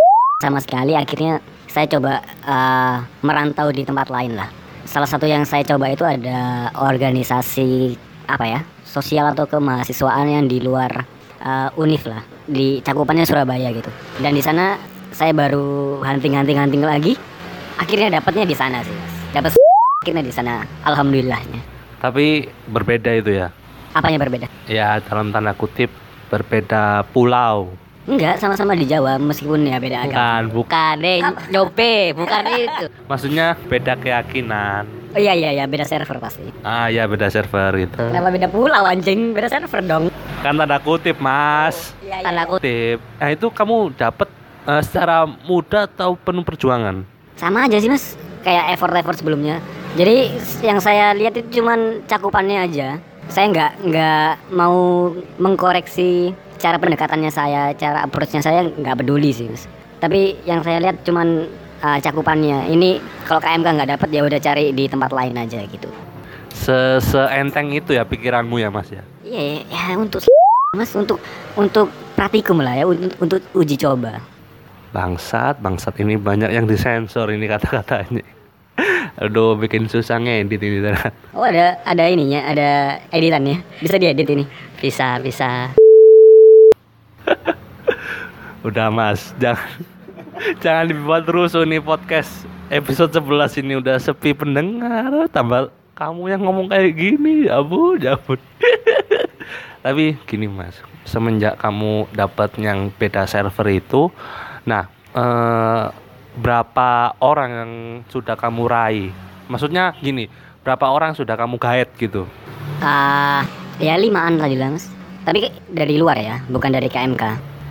sama 0.40 0.62
sekali, 0.62 0.96
akhirnya 0.96 1.42
saya 1.68 1.90
coba 1.90 2.24
uh, 2.46 3.04
merantau 3.20 3.68
di 3.74 3.82
tempat 3.84 4.08
lain 4.08 4.38
lah. 4.38 4.48
Salah 4.86 5.10
satu 5.10 5.26
yang 5.26 5.42
saya 5.44 5.66
coba 5.66 5.90
itu 5.92 6.06
ada 6.06 6.70
organisasi 6.78 7.98
apa 8.30 8.46
ya, 8.46 8.60
sosial 8.86 9.34
atau 9.34 9.50
kemahasiswaan 9.50 10.30
yang 10.30 10.46
di 10.46 10.62
luar 10.62 11.02
uh, 11.42 11.74
Unif 11.74 12.06
lah, 12.06 12.22
di 12.50 12.80
cakupannya 12.80 13.22
Surabaya 13.22 13.70
gitu. 13.70 13.86
Dan 14.18 14.34
di 14.34 14.42
sana 14.42 14.74
saya 15.10 15.30
baru 15.30 15.98
hunting-hunting-hunting 16.00 16.82
lagi, 16.82 17.14
akhirnya 17.76 18.10
dapatnya 18.12 18.44
di 18.44 18.52
sana 18.52 18.82
sih 18.82 18.92
mas. 18.92 19.14
Dapat 19.32 19.50
akhirnya 20.02 20.22
di 20.22 20.32
sana, 20.32 20.52
alhamdulillahnya. 20.82 21.60
tapi 22.00 22.42
berbeda 22.64 23.12
itu 23.12 23.36
ya 23.36 23.52
Apanya 23.92 24.16
berbeda? 24.18 24.46
ya 24.64 24.96
dalam 25.00 25.28
tanda 25.28 25.52
kutip 25.52 25.92
berbeda 26.26 27.04
pulau 27.10 27.76
Enggak, 28.08 28.40
sama-sama 28.40 28.72
di 28.72 28.88
Jawa 28.88 29.20
meskipun 29.20 29.60
ya 29.62 29.76
beda 29.76 30.08
agama. 30.08 30.16
bukan 30.16 30.42
bukan 30.48 30.96
Bukan, 30.96 31.34
eh, 31.36 31.50
nyobe, 31.52 31.96
bukan 32.16 32.42
itu. 32.56 32.84
maksudnya 33.10 33.46
beda 33.60 33.94
keyakinan 33.94 34.88
Oh 35.10 35.18
iya 35.18 35.32
iya 35.32 35.50
iya, 35.52 35.64
beda 35.64 35.82
server 35.82 36.16
pasti. 36.16 36.46
ah 36.62 36.86
ya 36.86 37.02
beda 37.04 37.26
server 37.26 37.74
gitu 37.80 37.98
Kenapa 38.00 38.30
beda 38.30 38.46
pulau 38.46 38.84
anjing? 38.84 39.32
Beda 39.32 39.48
server 39.48 39.80
dong. 39.82 40.04
kan 40.40 40.54
tanda 40.54 40.78
kutip 40.78 41.18
mas 41.18 41.92
Iya 42.00 42.22
Tanda 42.22 42.44
kutip. 42.44 42.96
nah 43.16 43.28
itu 43.28 43.46
kamu 43.46 43.76
dapat 43.92 44.28
eh, 44.64 44.80
secara 44.80 45.26
mudah 45.26 45.84
atau 45.86 46.14
penuh 46.14 46.40
perjuangan 46.40 47.02
Sama 47.34 47.64
aja 47.64 47.76
sih 47.76 47.88
mas, 47.88 48.14
kayak 48.40 48.72
effort-effort 48.72 49.16
sebelumnya. 49.16 49.58
Jadi 49.92 50.28
yang 50.60 50.78
saya 50.78 51.10
lihat 51.10 51.34
itu 51.34 51.58
cuman 51.58 52.04
cakupannya 52.04 52.62
aja. 52.62 52.88
Saya 53.26 53.48
nggak 53.48 53.70
nggak 53.82 54.28
mau 54.52 55.08
mengkoreksi 55.36 56.30
cara 56.56 56.76
pendekatannya 56.76 57.28
saya, 57.28 57.72
cara 57.74 58.04
approachnya 58.04 58.38
saya 58.38 58.62
nggak 58.62 58.96
peduli 58.96 59.32
sih 59.32 59.48
mas. 59.48 59.64
Tapi 59.98 60.38
yang 60.44 60.60
saya 60.60 60.78
lihat 60.78 61.00
cuman 61.00 61.48
uh, 61.82 61.98
cakupannya. 61.98 62.68
Ini 62.70 62.96
kalau 63.24 63.40
KMK 63.40 63.66
nggak 63.76 63.90
dapat 63.98 64.08
ya 64.12 64.22
udah 64.24 64.38
cari 64.38 64.72
di 64.72 64.84
tempat 64.86 65.10
lain 65.10 65.36
aja 65.36 65.60
gitu. 65.64 65.88
Se 66.50 67.00
seenteng 67.00 67.72
itu 67.72 67.96
ya 67.96 68.04
pikiranmu 68.04 68.60
ya 68.60 68.68
mas 68.68 68.90
ya 68.90 69.00
Iya, 69.24 69.64
ya 69.70 69.96
untuk 69.96 70.20
mas 70.76 70.92
untuk 70.92 71.16
untuk 71.56 71.88
praktikum 72.14 72.60
lah 72.60 72.74
ya 72.74 72.84
untuk, 72.84 73.14
untuk 73.16 73.40
uji 73.54 73.74
coba. 73.74 74.20
bangsat 74.90 75.62
bangsat 75.62 75.94
ini 76.02 76.18
banyak 76.18 76.50
yang 76.50 76.66
disensor 76.66 77.30
ini 77.30 77.46
kata-katanya 77.46 78.26
aduh 79.22 79.54
bikin 79.54 79.86
susah 79.86 80.18
ngedit 80.18 80.58
ini 80.58 80.82
ternyata. 80.82 81.14
Oh 81.30 81.46
ada 81.46 81.78
ada 81.86 82.04
ininya, 82.10 82.42
ada 82.42 82.98
editannya. 83.14 83.62
Bisa 83.78 83.96
diedit 83.96 84.26
ini. 84.26 84.44
Bisa, 84.82 85.22
bisa. 85.22 85.70
udah 88.66 88.90
mas 88.90 89.32
jangan 89.38 89.64
jangan 90.62 90.88
dibuat 90.88 91.28
terus 91.28 91.52
ini 91.56 91.78
podcast. 91.80 92.46
Episode 92.70 93.10
11 93.18 93.60
ini 93.66 93.82
udah 93.82 93.98
sepi 93.98 94.32
pendengar. 94.32 95.26
Tambah 95.34 95.74
kamu 95.98 96.22
yang 96.32 96.40
ngomong 96.46 96.66
kayak 96.70 96.96
gini. 96.96 97.50
Ya 97.50 97.60
ampun 97.60 98.00
ya 98.00 98.16
tapi 99.84 100.16
gini 100.28 100.46
mas. 100.46 100.76
Semenjak 101.08 101.58
kamu 101.58 102.08
dapat 102.12 102.54
yang 102.60 102.92
beda 102.94 103.24
server 103.24 103.66
itu 103.72 104.12
nah 104.68 104.84
eh, 105.16 105.84
berapa 106.36 107.16
orang 107.18 107.50
yang 107.50 107.72
sudah 108.12 108.36
kamu 108.36 108.62
raih? 108.68 109.10
Maksudnya 109.50 109.96
gini 109.98 110.30
berapa 110.62 110.86
orang 110.92 111.16
sudah 111.16 111.34
kamu 111.34 111.56
gaet 111.56 111.90
gitu? 111.96 112.28
Ah, 112.84 113.44
ya 113.80 113.96
limaan 113.96 114.36
tadi 114.38 114.54
lah 114.54 114.72
mas. 114.72 114.86
Tapi 115.20 115.52
dari 115.68 116.00
luar 116.00 116.16
ya, 116.16 116.40
bukan 116.48 116.72
dari 116.72 116.88
KMK. 116.88 117.24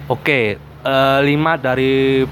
Oke, 0.10 0.58
eh, 0.60 1.20
lima 1.26 1.58
dari 1.58 2.26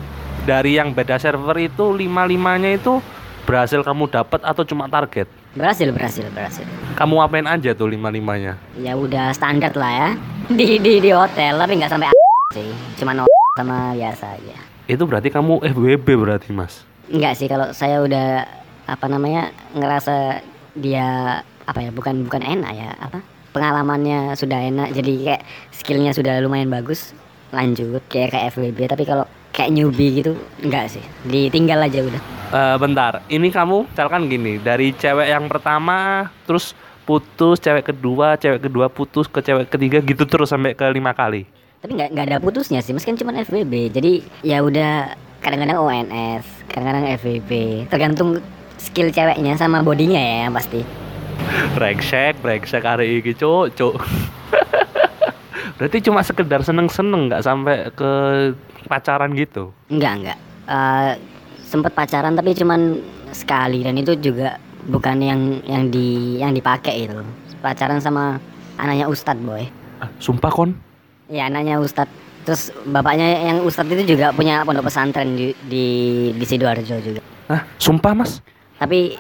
dari 0.48 0.80
yang 0.80 0.96
beda 0.96 1.20
server 1.20 1.60
itu 1.60 1.92
lima 1.92 2.24
limanya 2.24 2.72
itu 2.80 3.04
berhasil 3.44 3.84
kamu 3.84 4.08
dapat 4.08 4.40
atau 4.48 4.64
cuma 4.64 4.88
target? 4.88 5.28
Berhasil, 5.60 5.92
berhasil, 5.92 6.24
berhasil. 6.32 6.64
Kamu 6.96 7.20
apain 7.20 7.44
aja 7.44 7.76
tuh 7.76 7.92
lima 7.92 8.08
limanya? 8.08 8.56
Ya 8.80 8.96
udah 8.96 9.36
standar 9.36 9.76
lah 9.76 9.92
ya. 9.92 10.10
Di 10.48 10.80
di 10.80 11.04
di 11.04 11.12
hotel, 11.12 11.60
tapi 11.60 11.76
nggak 11.76 11.92
sampai 11.92 12.08
sih. 12.56 12.72
Cuma 12.96 13.12
sama 13.60 13.92
biasa 13.92 14.40
aja. 14.40 14.58
Itu 14.88 15.04
berarti 15.04 15.28
kamu 15.28 15.68
FWB 15.76 16.08
berarti 16.16 16.56
mas? 16.56 16.88
Enggak 17.12 17.36
sih 17.36 17.52
kalau 17.52 17.76
saya 17.76 18.00
udah 18.00 18.48
apa 18.88 19.06
namanya 19.12 19.52
ngerasa 19.76 20.40
dia 20.80 21.42
apa 21.68 21.80
ya 21.84 21.92
bukan 21.92 22.24
bukan 22.24 22.40
enak 22.40 22.72
ya 22.72 22.96
apa 22.96 23.20
pengalamannya 23.52 24.32
sudah 24.40 24.64
enak 24.64 24.96
jadi 24.96 25.14
kayak 25.28 25.44
skillnya 25.76 26.16
sudah 26.16 26.40
lumayan 26.40 26.72
bagus 26.72 27.12
lanjut 27.52 28.00
kayak 28.08 28.32
kayak 28.32 28.56
FWB 28.56 28.80
tapi 28.88 29.04
kalau 29.04 29.28
kayak 29.52 29.74
newbie 29.74 30.24
gitu 30.24 30.38
enggak 30.64 30.92
sih. 30.92 31.04
Ditinggal 31.28 31.88
aja 31.88 32.00
udah. 32.04 32.22
Eh, 32.48 32.78
bentar, 32.80 33.28
ini 33.28 33.52
kamu 33.52 33.92
misalkan 33.92 34.32
gini 34.32 34.56
dari 34.64 34.96
cewek 34.96 35.28
yang 35.28 35.52
pertama 35.52 36.32
terus 36.48 36.72
putus 37.04 37.60
cewek 37.60 37.92
kedua 37.92 38.36
cewek 38.36 38.68
kedua 38.68 38.88
putus 38.88 39.28
ke 39.32 39.40
cewek 39.40 39.72
ketiga 39.72 40.00
gitu 40.04 40.24
terus 40.24 40.52
sampai 40.52 40.72
ke 40.72 40.88
lima 40.92 41.12
kali. 41.12 41.44
Tapi 41.84 41.92
nggak 41.96 42.10
nggak 42.16 42.26
ada 42.32 42.38
putusnya 42.40 42.80
sih 42.80 42.96
meski 42.96 43.16
cuma 43.16 43.36
FWB 43.36 43.92
jadi 43.92 44.24
ya 44.48 44.64
udah 44.64 45.16
kadang-kadang 45.44 45.80
ONS 45.80 46.44
kadang-kadang 46.72 47.04
FWB 47.20 47.52
tergantung 47.92 48.44
skill 48.80 49.12
ceweknya 49.12 49.60
sama 49.60 49.84
bodinya 49.84 50.20
ya 50.20 50.36
yang 50.48 50.56
pasti. 50.56 50.88
Brengsek 51.76 52.40
brengsek 52.40 52.84
hari 52.84 53.20
ini 53.20 53.32
cuk 53.36 53.76
cuk. 53.76 53.96
Berarti 55.78 55.98
cuma 56.00 56.24
sekedar 56.24 56.64
seneng-seneng 56.64 57.28
nggak 57.28 57.44
sampai 57.44 57.92
ke 57.92 58.12
pacaran 58.88 59.32
gitu. 59.36 59.72
Enggak, 59.92 60.14
enggak. 60.18 60.38
Eh 60.68 61.14
sempet 61.68 61.92
pacaran 61.92 62.34
tapi 62.34 62.56
cuman 62.56 63.00
sekali 63.30 63.84
dan 63.84 64.00
itu 64.00 64.16
juga 64.16 64.56
bukan 64.88 65.20
yang 65.20 65.42
yang 65.68 65.84
di 65.92 66.40
yang 66.40 66.56
dipakai 66.56 67.06
itu. 67.06 67.20
Pacaran 67.60 68.00
sama 68.00 68.40
anaknya 68.80 69.12
Ustadz, 69.12 69.44
boy. 69.44 69.68
Ah, 70.00 70.10
sumpah 70.18 70.48
kon. 70.50 70.72
Ya, 71.28 71.52
anaknya 71.52 71.78
Ustadz. 71.78 72.14
Terus 72.48 72.72
bapaknya 72.88 73.52
yang 73.52 73.58
Ustadz 73.68 73.92
itu 73.92 74.16
juga 74.16 74.32
punya 74.32 74.64
pondok 74.64 74.88
pesantren 74.88 75.36
di 75.36 75.52
di, 75.68 75.86
di 76.32 76.46
Sidoarjo 76.48 76.96
juga. 77.04 77.20
Hah, 77.52 77.68
sumpah 77.76 78.16
mas? 78.16 78.40
Tapi 78.80 79.20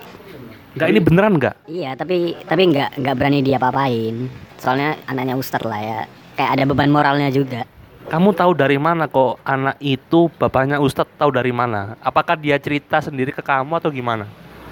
Enggak 0.77 0.89
ini 0.93 0.99
beneran 1.01 1.33
nggak? 1.41 1.55
iya, 1.65 1.97
tapi 1.97 2.37
tapi 2.45 2.69
nggak 2.69 3.01
nggak 3.01 3.15
berani 3.17 3.41
dia 3.41 3.57
papain. 3.57 4.29
Soalnya 4.61 4.95
anaknya 5.09 5.35
Ustadz 5.35 5.65
lah 5.65 5.81
ya. 5.81 5.99
Kayak 6.37 6.51
ada 6.53 6.63
beban 6.69 6.93
moralnya 6.93 7.27
juga. 7.33 7.65
Kamu 8.07 8.31
tahu 8.31 8.55
dari 8.55 8.79
mana 8.79 9.11
kok 9.11 9.43
anak 9.43 9.83
itu 9.83 10.31
bapaknya 10.39 10.79
Ustadz 10.79 11.19
tahu 11.19 11.27
dari 11.27 11.51
mana? 11.51 11.99
Apakah 11.99 12.39
dia 12.39 12.55
cerita 12.55 13.03
sendiri 13.03 13.35
ke 13.35 13.43
kamu 13.43 13.83
atau 13.83 13.91
gimana? 13.91 14.23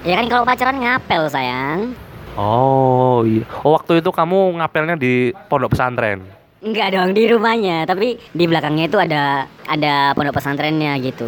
Ya 0.07 0.15
kan 0.23 0.31
kalau 0.31 0.47
pacaran 0.47 0.79
ngapel 0.79 1.27
sayang. 1.27 1.99
Oh 2.39 3.27
iya. 3.27 3.43
Oh 3.67 3.75
waktu 3.75 3.99
itu 3.99 4.07
kamu 4.07 4.55
ngapelnya 4.55 4.95
di 4.95 5.35
pondok 5.51 5.75
pesantren. 5.75 6.23
Enggak 6.63 6.95
dong 6.95 7.11
di 7.11 7.27
rumahnya, 7.27 7.83
tapi 7.83 8.15
di 8.31 8.47
belakangnya 8.47 8.87
itu 8.87 8.97
ada 9.03 9.51
ada 9.67 10.15
pondok 10.15 10.39
pesantrennya 10.39 10.95
gitu. 11.03 11.27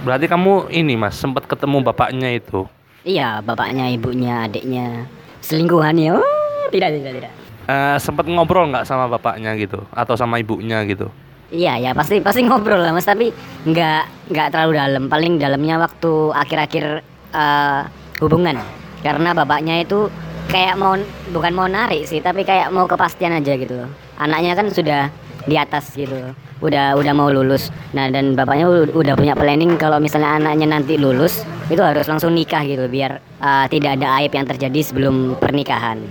Berarti 0.00 0.24
kamu 0.24 0.72
ini 0.72 0.96
mas 0.96 1.12
sempat 1.12 1.44
ketemu 1.44 1.84
bapaknya 1.84 2.40
itu. 2.40 2.64
Iya, 3.04 3.44
bapaknya, 3.44 3.92
ibunya, 3.92 4.48
adiknya. 4.48 5.04
Selingkuhannya. 5.44 6.16
Oh, 6.16 6.64
tidak, 6.72 6.88
tidak, 6.96 7.12
tidak. 7.20 7.32
Eh 7.68 7.96
sempat 8.00 8.24
ngobrol 8.24 8.72
nggak 8.72 8.88
sama 8.88 9.12
bapaknya 9.12 9.52
gitu 9.60 9.84
atau 9.92 10.16
sama 10.16 10.40
ibunya 10.40 10.80
gitu? 10.88 11.12
Iya, 11.54 11.78
ya 11.78 11.90
pasti 11.94 12.18
pasti 12.18 12.42
ngobrol 12.42 12.82
lah 12.82 12.90
Mas, 12.90 13.06
tapi 13.06 13.30
nggak 13.62 14.34
nggak 14.34 14.48
terlalu 14.50 14.72
dalam. 14.74 15.02
Paling 15.06 15.38
dalamnya 15.38 15.78
waktu 15.78 16.34
akhir-akhir 16.34 16.84
eh, 17.30 17.80
hubungan. 18.18 18.58
Karena 19.06 19.30
bapaknya 19.30 19.86
itu 19.86 20.10
kayak 20.50 20.74
mau 20.74 20.98
bukan 21.30 21.52
mau 21.54 21.70
narik 21.70 22.10
sih, 22.10 22.18
tapi 22.18 22.42
kayak 22.42 22.74
mau 22.74 22.90
kepastian 22.90 23.38
aja 23.38 23.54
gitu. 23.54 23.86
Anaknya 24.18 24.58
kan 24.58 24.66
sudah 24.74 25.14
di 25.46 25.54
atas 25.54 25.94
gitu. 25.94 26.34
Udah 26.58 26.98
udah 26.98 27.12
mau 27.14 27.30
lulus. 27.30 27.70
Nah, 27.94 28.10
dan 28.10 28.34
bapaknya 28.34 28.66
udah 28.90 29.14
punya 29.14 29.38
planning 29.38 29.78
kalau 29.78 30.02
misalnya 30.02 30.34
anaknya 30.34 30.74
nanti 30.74 30.98
lulus, 30.98 31.46
itu 31.70 31.78
harus 31.78 32.10
langsung 32.10 32.34
nikah 32.34 32.66
gitu 32.66 32.90
biar 32.90 33.22
eh, 33.22 33.66
tidak 33.70 34.02
ada 34.02 34.18
aib 34.18 34.34
yang 34.34 34.46
terjadi 34.50 34.80
sebelum 34.82 35.38
pernikahan. 35.38 36.02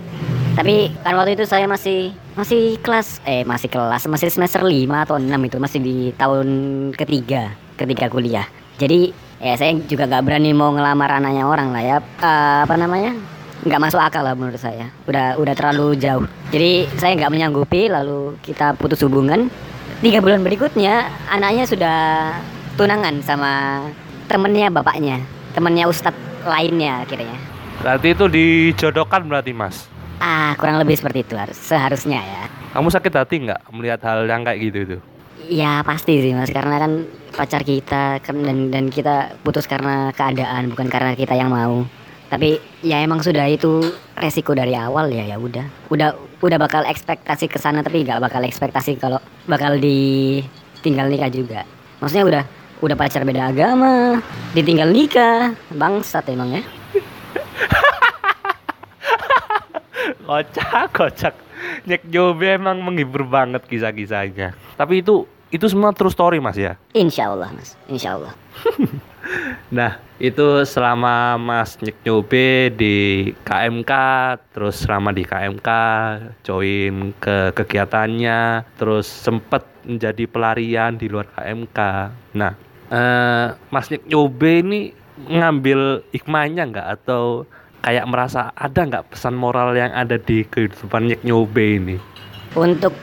Tapi 0.54 0.94
kan 1.02 1.18
waktu 1.18 1.34
itu 1.34 1.50
saya 1.50 1.66
masih 1.66 2.14
masih 2.38 2.78
kelas 2.78 3.26
eh 3.26 3.42
masih 3.42 3.70
kelas 3.74 4.06
masih 4.06 4.30
semester 4.30 4.62
5 4.62 4.70
atau 4.94 5.18
6 5.18 5.26
itu 5.26 5.58
masih 5.58 5.80
di 5.82 5.98
tahun 6.14 6.48
ketiga 6.94 7.58
ketiga 7.74 8.06
kuliah. 8.10 8.46
Jadi 8.78 9.10
ya 9.42 9.58
saya 9.58 9.74
juga 9.90 10.06
gak 10.06 10.24
berani 10.24 10.54
mau 10.54 10.70
ngelamar 10.70 11.20
anaknya 11.20 11.44
orang 11.50 11.74
lah 11.74 11.84
ya 11.84 11.98
Eh, 12.00 12.60
apa 12.64 12.76
namanya 12.78 13.18
nggak 13.64 13.82
masuk 13.82 13.98
akal 13.98 14.22
lah 14.22 14.38
menurut 14.38 14.62
saya. 14.62 14.94
Udah 15.10 15.42
udah 15.42 15.54
terlalu 15.58 15.98
jauh. 15.98 16.28
Jadi 16.54 16.86
saya 17.02 17.18
nggak 17.18 17.32
menyanggupi 17.34 17.90
lalu 17.90 18.38
kita 18.46 18.78
putus 18.78 19.02
hubungan. 19.02 19.50
Tiga 20.04 20.20
bulan 20.20 20.44
berikutnya 20.44 21.08
anaknya 21.32 21.64
sudah 21.64 21.98
tunangan 22.76 23.24
sama 23.24 23.84
temennya 24.28 24.68
bapaknya, 24.68 25.24
temennya 25.56 25.88
ustadz 25.88 26.20
lainnya 26.44 27.08
akhirnya. 27.08 27.40
Berarti 27.80 28.08
itu 28.12 28.26
dijodohkan 28.28 29.26
berarti 29.32 29.56
mas. 29.56 29.93
Ah, 30.22 30.54
kurang 30.60 30.78
lebih 30.82 30.98
seperti 30.98 31.26
itu 31.26 31.34
harus 31.38 31.58
seharusnya 31.58 32.22
ya. 32.22 32.44
Kamu 32.74 32.90
sakit 32.90 33.14
hati 33.14 33.36
nggak 33.50 33.62
melihat 33.74 34.02
hal 34.06 34.26
yang 34.26 34.42
kayak 34.46 34.60
gitu 34.60 34.78
itu? 34.82 34.98
Ya 35.50 35.84
pasti 35.84 36.24
sih 36.24 36.32
mas, 36.32 36.50
karena 36.50 36.80
kan 36.80 37.04
pacar 37.36 37.62
kita 37.66 38.22
kan 38.24 38.38
dan 38.46 38.72
dan 38.72 38.86
kita 38.88 39.36
putus 39.44 39.68
karena 39.68 40.14
keadaan 40.16 40.72
bukan 40.72 40.88
karena 40.88 41.14
kita 41.18 41.36
yang 41.36 41.52
mau. 41.52 41.84
Tapi 42.32 42.58
ya 42.82 43.04
emang 43.04 43.22
sudah 43.22 43.46
itu 43.46 43.84
resiko 44.18 44.58
dari 44.58 44.74
awal 44.74 45.12
ya 45.12 45.28
ya 45.28 45.38
udah. 45.38 45.66
Udah 45.92 46.16
udah 46.42 46.58
bakal 46.58 46.82
ekspektasi 46.88 47.46
ke 47.52 47.60
sana 47.60 47.84
tapi 47.86 48.08
nggak 48.08 48.24
bakal 48.24 48.42
ekspektasi 48.42 48.98
kalau 48.98 49.20
bakal 49.46 49.78
ditinggal 49.78 51.12
nikah 51.12 51.30
juga. 51.30 51.62
Maksudnya 52.00 52.26
udah 52.26 52.44
udah 52.84 52.96
pacar 53.00 53.24
beda 53.24 53.54
agama, 53.54 54.20
ditinggal 54.52 54.92
nikah, 54.92 55.56
bangsat 55.72 56.28
emang 56.32 56.58
ya. 56.58 56.64
Kocak, 60.24 60.88
kocak. 60.96 61.36
Nyek 61.84 62.08
Jobe 62.08 62.56
emang 62.56 62.80
menghibur 62.80 63.28
banget 63.28 63.64
kisah-kisahnya. 63.68 64.56
Tapi 64.80 65.04
itu 65.04 65.28
itu 65.54 65.66
semua 65.70 65.94
true 65.94 66.10
story 66.10 66.42
mas 66.42 66.58
ya. 66.58 66.80
Insya 66.96 67.30
Allah 67.36 67.52
mas, 67.54 67.76
insya 67.92 68.18
Allah. 68.18 68.34
Nah 69.72 70.04
itu 70.20 70.68
selama 70.68 71.40
mas 71.40 71.80
Nyek 71.80 72.04
Jobe 72.04 72.70
di 72.76 73.32
KMK, 73.48 73.92
terus 74.52 74.84
selama 74.84 75.16
di 75.16 75.24
KMK 75.24 75.70
join 76.44 77.16
ke 77.18 77.56
kegiatannya, 77.56 78.68
terus 78.76 79.08
sempet 79.08 79.64
menjadi 79.88 80.28
pelarian 80.28 81.00
di 81.00 81.08
luar 81.08 81.32
KMK. 81.34 81.80
Nah 82.36 82.54
eh, 82.92 83.48
mas 83.72 83.88
Nyek 83.88 84.04
Jobe 84.12 84.60
ini 84.60 84.92
ngambil 85.24 86.04
hikmahnya 86.12 86.68
nggak 86.68 86.88
atau 87.00 87.48
kayak 87.84 88.08
merasa 88.08 88.50
ada 88.56 88.82
nggak 88.88 89.12
pesan 89.12 89.36
moral 89.36 89.76
yang 89.76 89.92
ada 89.92 90.16
di 90.16 90.48
kehidupan 90.48 91.12
Nyek 91.12 91.22
Nyobe 91.28 91.66
ini? 91.78 91.98
untuk 92.54 92.94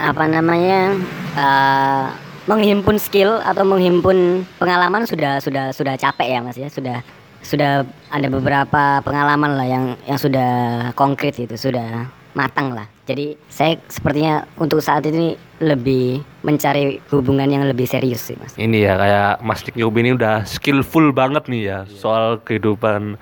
apa 0.00 0.24
namanya 0.26 0.96
eh, 1.36 2.06
menghimpun 2.48 2.98
skill 2.98 3.38
atau 3.44 3.62
menghimpun 3.62 4.42
pengalaman 4.58 5.06
sudah 5.06 5.38
sudah 5.38 5.70
sudah 5.70 5.94
capek 5.94 6.26
ya 6.26 6.38
mas 6.42 6.58
ya 6.58 6.66
sudah 6.66 7.04
sudah 7.40 7.86
ada 8.10 8.28
beberapa 8.28 9.00
pengalaman 9.06 9.56
lah 9.56 9.66
yang 9.68 9.84
yang 10.08 10.18
sudah 10.18 10.50
konkret 10.98 11.36
itu 11.38 11.54
sudah 11.56 12.10
matang 12.34 12.74
lah 12.74 12.86
jadi 13.10 13.34
saya 13.50 13.74
sepertinya 13.90 14.46
untuk 14.58 14.78
saat 14.78 15.02
ini 15.06 15.34
lebih 15.60 16.22
mencari 16.40 17.02
hubungan 17.12 17.50
yang 17.50 17.66
lebih 17.68 17.84
serius 17.84 18.22
sih 18.22 18.38
mas 18.40 18.56
Ini 18.56 18.78
ya 18.86 18.94
kayak 18.96 19.32
Mas 19.44 19.60
Nyek 19.66 19.76
Nyobe 19.76 19.98
ini 20.00 20.10
udah 20.16 20.48
skillful 20.48 21.12
banget 21.12 21.44
nih 21.50 21.62
ya 21.68 21.78
soal 21.90 22.40
kehidupan. 22.40 23.20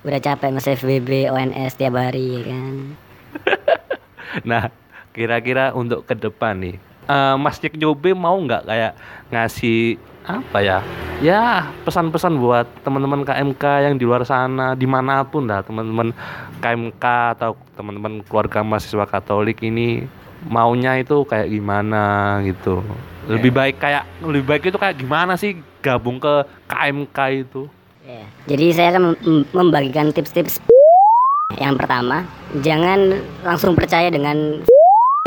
Udah 0.00 0.20
capek 0.20 0.50
mas 0.52 0.68
FBB 0.68 1.28
ONS 1.28 1.76
tiap 1.76 1.96
hari 1.96 2.40
ya 2.40 2.42
kan 2.48 2.74
Nah 4.48 4.70
kira-kira 5.10 5.74
untuk 5.74 6.06
ke 6.06 6.14
depan 6.14 6.54
nih, 6.62 6.76
eh, 7.10 7.34
Mas 7.34 7.58
Nyek 7.58 7.74
Nyobe 7.76 8.14
mau 8.14 8.38
nggak 8.38 8.62
kayak 8.66 8.92
ngasih 9.34 9.98
apa 10.22 10.58
ya? 10.62 10.78
Ya 11.20 11.68
pesan-pesan 11.84 12.38
buat 12.38 12.64
teman-teman 12.86 13.26
KMK 13.26 13.64
yang 13.90 13.94
di 14.00 14.04
luar 14.06 14.24
sana 14.24 14.72
di 14.78 14.86
mana 14.88 15.26
pun 15.26 15.44
lah 15.44 15.60
teman-teman 15.60 16.14
KMK 16.62 17.04
atau 17.36 17.58
teman-teman 17.76 18.24
keluarga 18.24 18.64
mahasiswa 18.64 19.04
Katolik 19.04 19.60
ini 19.60 20.06
maunya 20.48 20.96
itu 20.96 21.26
kayak 21.28 21.50
gimana 21.52 22.38
gitu. 22.46 22.80
Lebih 23.28 23.52
baik 23.52 23.76
kayak 23.76 24.08
lebih 24.24 24.46
baik 24.46 24.62
itu 24.72 24.78
kayak 24.80 24.96
gimana 24.96 25.36
sih 25.36 25.60
gabung 25.84 26.16
ke 26.16 26.46
KMK 26.70 27.18
itu? 27.44 27.68
Ya, 28.00 28.24
Jadi 28.48 28.72
saya 28.72 28.96
akan 28.96 29.02
mem- 29.12 29.20
mem- 29.20 29.48
membagikan 29.52 30.08
tips-tips 30.08 30.56
yang 31.60 31.76
pertama, 31.76 32.24
jangan 32.64 33.20
langsung 33.44 33.76
percaya 33.76 34.08
dengan 34.08 34.64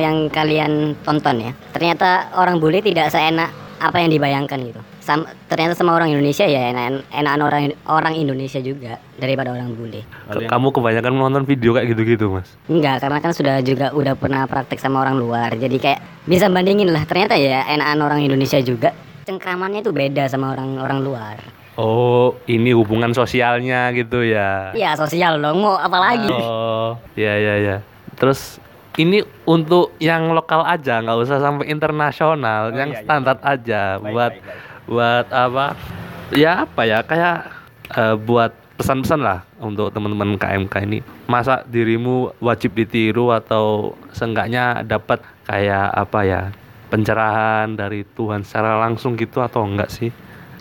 yang 0.01 0.25
kalian 0.33 0.97
tonton 1.05 1.37
ya. 1.37 1.51
Ternyata 1.69 2.33
orang 2.33 2.57
bule 2.57 2.81
tidak 2.81 3.13
seenak 3.13 3.53
apa 3.77 4.01
yang 4.01 4.09
dibayangkan 4.09 4.57
gitu. 4.65 4.81
Sam- 5.03 5.27
ternyata 5.51 5.75
sama 5.75 5.93
orang 5.93 6.15
Indonesia 6.15 6.47
ya 6.47 6.71
enak 6.71 7.05
enakan 7.11 7.41
orang 7.43 7.63
orang 7.85 8.13
Indonesia 8.15 8.57
juga 8.63 8.97
daripada 9.19 9.51
orang 9.53 9.75
bule. 9.75 10.01
Kamu 10.31 10.71
kebanyakan 10.73 11.11
menonton 11.13 11.43
video 11.45 11.75
kayak 11.75 11.93
gitu-gitu 11.93 12.31
mas? 12.31 12.49
Enggak, 12.65 13.03
karena 13.03 13.19
kan 13.21 13.31
sudah 13.35 13.59
juga 13.61 13.91
udah 13.93 14.15
pernah 14.17 14.47
praktek 14.47 14.79
sama 14.79 15.03
orang 15.03 15.19
luar. 15.19 15.53
Jadi 15.53 15.77
kayak 15.77 15.99
bisa 16.25 16.49
bandingin 16.49 16.89
lah. 16.89 17.03
Ternyata 17.05 17.37
ya 17.37 17.67
enakan 17.69 17.99
orang 18.01 18.19
Indonesia 18.23 18.57
juga. 18.63 18.95
Cengkramannya 19.27 19.85
itu 19.85 19.91
beda 19.93 20.25
sama 20.25 20.55
orang 20.55 20.79
orang 20.81 20.99
luar. 21.03 21.62
Oh 21.73 22.37
ini 22.45 22.69
hubungan 22.69 23.09
sosialnya 23.17 23.89
gitu 23.97 24.21
ya? 24.21 24.69
Ya 24.77 24.93
sosial 24.93 25.41
dong, 25.41 25.65
mau 25.65 25.73
apa 25.73 25.97
lagi? 25.97 26.29
Oh, 26.29 26.93
ya 27.17 27.33
ya 27.33 27.55
ya. 27.57 27.77
Terus 28.13 28.61
ini 29.01 29.25
untuk 29.49 29.97
yang 29.97 30.37
lokal 30.37 30.61
aja, 30.69 31.01
nggak 31.01 31.17
usah 31.25 31.41
sampai 31.41 31.73
internasional, 31.73 32.69
yang 32.77 32.93
standar 32.93 33.41
aja 33.41 33.97
buat 33.97 34.37
buat 34.85 35.25
apa? 35.33 35.73
Ya 36.37 36.69
apa 36.69 36.81
ya? 36.85 37.01
Kayak 37.01 37.49
eh, 37.89 38.15
buat 38.21 38.53
pesan-pesan 38.77 39.21
lah 39.25 39.41
untuk 39.57 39.89
teman-teman 39.89 40.37
KMK 40.37 40.75
ini. 40.85 41.01
Masa 41.25 41.65
dirimu 41.65 42.37
wajib 42.37 42.77
ditiru 42.77 43.33
atau 43.33 43.97
seenggaknya 44.13 44.85
dapat 44.85 45.25
kayak 45.49 45.89
apa 45.89 46.21
ya? 46.21 46.43
pencerahan 46.93 47.73
dari 47.73 48.05
Tuhan 48.05 48.45
secara 48.45 48.77
langsung 48.77 49.17
gitu 49.17 49.41
atau 49.41 49.65
enggak 49.65 49.89
sih? 49.89 50.13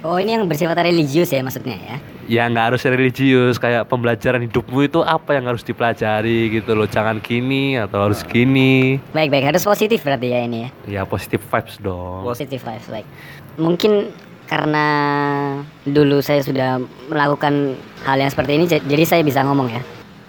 Oh 0.02 0.18
ini 0.18 0.34
yang 0.34 0.50
bersifat 0.50 0.74
religius 0.82 1.30
ya 1.30 1.40
maksudnya 1.40 1.78
ya? 1.78 1.96
ya 2.26 2.46
nggak 2.46 2.74
harus 2.74 2.82
religius 2.82 3.58
kayak 3.58 3.86
pembelajaran 3.86 4.46
hidupmu 4.46 4.86
itu 4.86 5.02
apa 5.02 5.34
yang 5.34 5.46
harus 5.46 5.62
dipelajari 5.62 6.50
gitu 6.50 6.72
loh 6.72 6.86
jangan 6.86 7.18
gini 7.18 7.74
atau 7.74 8.06
harus 8.06 8.22
gini 8.22 9.02
Baik 9.10 9.30
baik 9.30 9.52
harus 9.52 9.62
positif 9.62 10.00
berarti 10.00 10.30
ya 10.30 10.40
ini 10.40 10.58
ya. 10.62 10.70
ya 10.86 11.02
positive 11.02 11.42
vibes 11.42 11.76
dong 11.78 12.22
Positif 12.22 12.62
vibes 12.62 12.86
baik. 12.86 13.06
Mungkin 13.58 14.10
karena 14.46 14.86
dulu 15.82 16.18
saya 16.20 16.42
sudah 16.42 16.78
melakukan 17.06 17.74
hal 18.02 18.16
yang 18.16 18.30
seperti 18.30 18.52
ini 18.54 18.64
ja- 18.66 18.82
jadi 18.82 19.04
saya 19.04 19.22
bisa 19.22 19.42
ngomong 19.42 19.70
ya. 19.70 19.82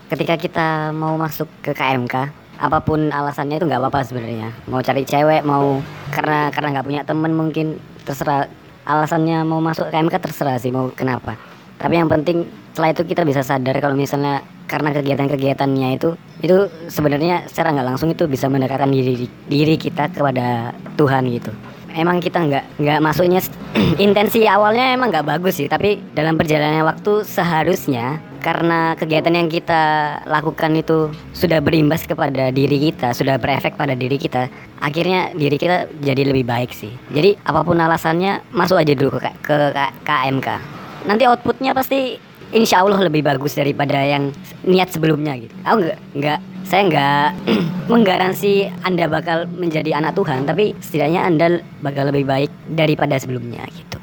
Ketika 0.07 0.37
kita 0.37 0.67
mau 0.91 1.17
masuk 1.17 1.49
ke 1.61 1.73
KMK, 1.73 2.15
apa 2.55 2.79
pun 2.79 3.09
alasannya 3.09 3.57
itu 3.57 3.65
nggak 3.65 3.81
apa-apa 3.81 4.05
sebenarnya. 4.05 4.53
Mau 4.65 4.79
cari 4.79 5.03
cewek, 5.03 5.41
mau 5.41 5.81
karena 6.09 6.47
karena 6.49 6.67
nggak 6.71 6.85
punya 6.85 7.01
temen 7.03 7.31
mungkin 7.33 7.67
terserah 8.03 8.45
alasannya 8.83 9.43
mau 9.47 9.63
masuk 9.63 9.89
KMK 9.89 10.15
terserah 10.19 10.59
sih 10.59 10.71
mau 10.71 10.91
kenapa. 10.91 11.35
Tapi 11.79 11.99
yang 11.99 12.07
penting 12.07 12.47
setelah 12.73 12.89
itu 12.89 13.03
kita 13.05 13.21
bisa 13.21 13.41
sadar 13.45 13.77
kalau 13.77 13.93
misalnya 13.93 14.41
karena 14.65 14.89
kegiatan-kegiatannya 14.89 15.89
itu 16.01 16.17
itu 16.41 16.65
sebenarnya 16.89 17.45
secara 17.45 17.69
nggak 17.77 17.87
langsung 17.93 18.09
itu 18.09 18.25
bisa 18.25 18.49
mendekatkan 18.49 18.89
diri 18.89 19.29
diri 19.45 19.75
kita 19.77 20.09
kepada 20.09 20.73
Tuhan 20.97 21.29
gitu 21.29 21.53
emang 21.93 22.17
kita 22.17 22.41
nggak 22.41 22.81
nggak 22.81 22.99
masuknya 23.05 23.45
intensi 24.03 24.49
awalnya 24.49 24.97
emang 24.97 25.13
nggak 25.13 25.29
bagus 25.29 25.61
sih 25.61 25.69
tapi 25.69 26.01
dalam 26.17 26.33
perjalanan 26.33 26.89
waktu 26.89 27.21
seharusnya 27.21 28.17
karena 28.43 28.93
kegiatan 28.99 29.31
yang 29.31 29.47
kita 29.47 29.81
lakukan 30.27 30.75
itu 30.75 31.09
sudah 31.31 31.63
berimbas 31.63 32.03
kepada 32.03 32.51
diri 32.51 32.91
kita 32.91 33.15
sudah 33.15 33.39
berefek 33.39 33.79
pada 33.79 33.95
diri 33.95 34.19
kita. 34.19 34.51
Akhirnya 34.83 35.31
diri 35.31 35.55
kita 35.55 35.87
jadi 36.03 36.27
lebih 36.27 36.43
baik 36.43 36.75
sih. 36.75 36.91
Jadi 37.09 37.39
apa 37.47 37.63
pun 37.63 37.79
alasannya 37.79 38.43
masuk 38.51 38.83
aja 38.83 38.91
dulu 38.91 39.15
ke, 39.15 39.31
ke 39.39 39.57
K- 39.71 39.95
KMK 40.03 40.83
nanti 41.03 41.27
outputnya 41.27 41.75
pasti 41.75 42.15
insya 42.55 42.83
Allah 42.83 42.99
lebih 43.03 43.25
bagus 43.25 43.57
daripada 43.57 43.99
yang 43.99 44.31
niat 44.63 44.93
sebelumnya 44.93 45.35
gitu. 45.35 45.55
Aku 45.67 45.83
nggak? 45.83 45.99
Nggak. 46.15 46.39
Saya 46.63 46.81
nggak 46.87 47.27
menggaransi 47.91 48.71
anda 48.87 49.05
bakal 49.11 49.51
menjadi 49.51 49.99
anak 49.99 50.15
Tuhan 50.15 50.47
tapi 50.47 50.71
setidaknya 50.79 51.27
anda 51.27 51.59
bakal 51.83 52.07
lebih 52.07 52.23
baik 52.23 52.51
daripada 52.71 53.19
sebelumnya 53.19 53.67
gitu 53.75 53.99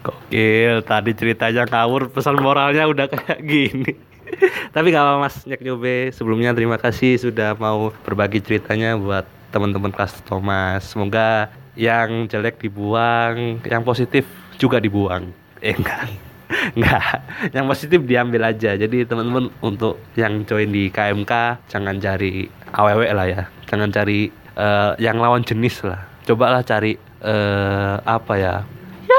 Gokil, 0.00 0.84
tadi 0.84 1.10
ceritanya 1.16 1.68
ngawur, 1.68 2.10
pesan 2.12 2.38
moralnya 2.40 2.88
udah 2.88 3.06
kayak 3.08 3.40
gini. 3.44 3.92
Tapi 4.74 4.86
gak 4.94 5.02
apa 5.02 5.14
mas 5.18 5.42
Nyek 5.42 5.60
Nyobe, 5.62 6.14
sebelumnya 6.14 6.54
terima 6.54 6.78
kasih 6.78 7.18
sudah 7.18 7.58
mau 7.58 7.90
berbagi 8.06 8.38
ceritanya 8.42 8.94
buat 8.94 9.26
teman-teman 9.50 9.90
kelas 9.90 10.22
Thomas. 10.24 10.86
Semoga 10.86 11.50
yang 11.74 12.30
jelek 12.30 12.62
dibuang, 12.62 13.62
yang 13.66 13.82
positif 13.82 14.26
juga 14.58 14.78
dibuang. 14.78 15.30
Eh 15.60 15.74
enggak. 15.74 16.08
Enggak, 16.74 17.22
yang 17.54 17.70
positif 17.70 18.02
diambil 18.02 18.50
aja. 18.50 18.74
Jadi 18.74 19.06
teman-teman 19.06 19.54
untuk 19.62 20.02
yang 20.18 20.42
join 20.42 20.66
di 20.66 20.90
KMK 20.90 21.62
jangan 21.70 22.02
cari 22.02 22.50
aww 22.74 22.98
lah 22.98 23.26
ya. 23.30 23.42
Jangan 23.70 23.94
cari 23.94 24.26
eh, 24.58 24.92
yang 24.98 25.22
lawan 25.22 25.46
jenis 25.46 25.86
lah. 25.86 26.02
Cobalah 26.26 26.66
cari 26.66 26.98
eh 27.22 27.94
apa 28.02 28.34
ya? 28.34 28.54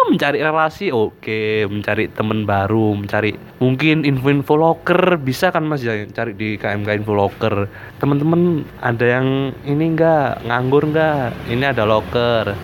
Ya 0.02 0.10
mencari 0.10 0.40
relasi 0.42 0.90
oke 0.90 1.70
mencari 1.70 2.10
teman 2.10 2.50
baru 2.50 2.98
mencari 2.98 3.38
mungkin 3.62 4.02
info-info 4.02 4.58
locker 4.58 5.22
bisa 5.22 5.54
kan 5.54 5.62
mas 5.62 5.86
ya 5.86 5.94
cari 6.10 6.34
di 6.34 6.58
KMK 6.58 7.06
info 7.06 7.14
locker. 7.14 7.70
Teman-teman 8.02 8.66
ada 8.82 9.06
yang 9.06 9.54
ini 9.62 9.94
enggak 9.94 10.42
nganggur 10.42 10.90
enggak 10.90 11.38
ini 11.46 11.62
ada 11.62 11.86
locker. 11.86 12.58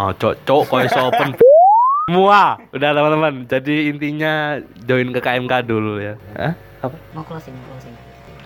Oh 0.00 0.16
cocok 0.16 0.62
kok 0.64 0.96
open? 0.96 1.28
Semua 2.08 2.56
udah 2.72 2.90
teman-teman. 2.96 3.44
Jadi 3.44 3.92
intinya 3.92 4.56
join 4.88 5.12
ke 5.12 5.20
KMK 5.20 5.68
dulu 5.68 6.00
ya. 6.00 6.16
Hah? 6.40 6.56
apa? 6.80 6.96
Mau 7.12 7.20
closing 7.28 7.52
mau 7.52 7.76
closing. 7.76 7.94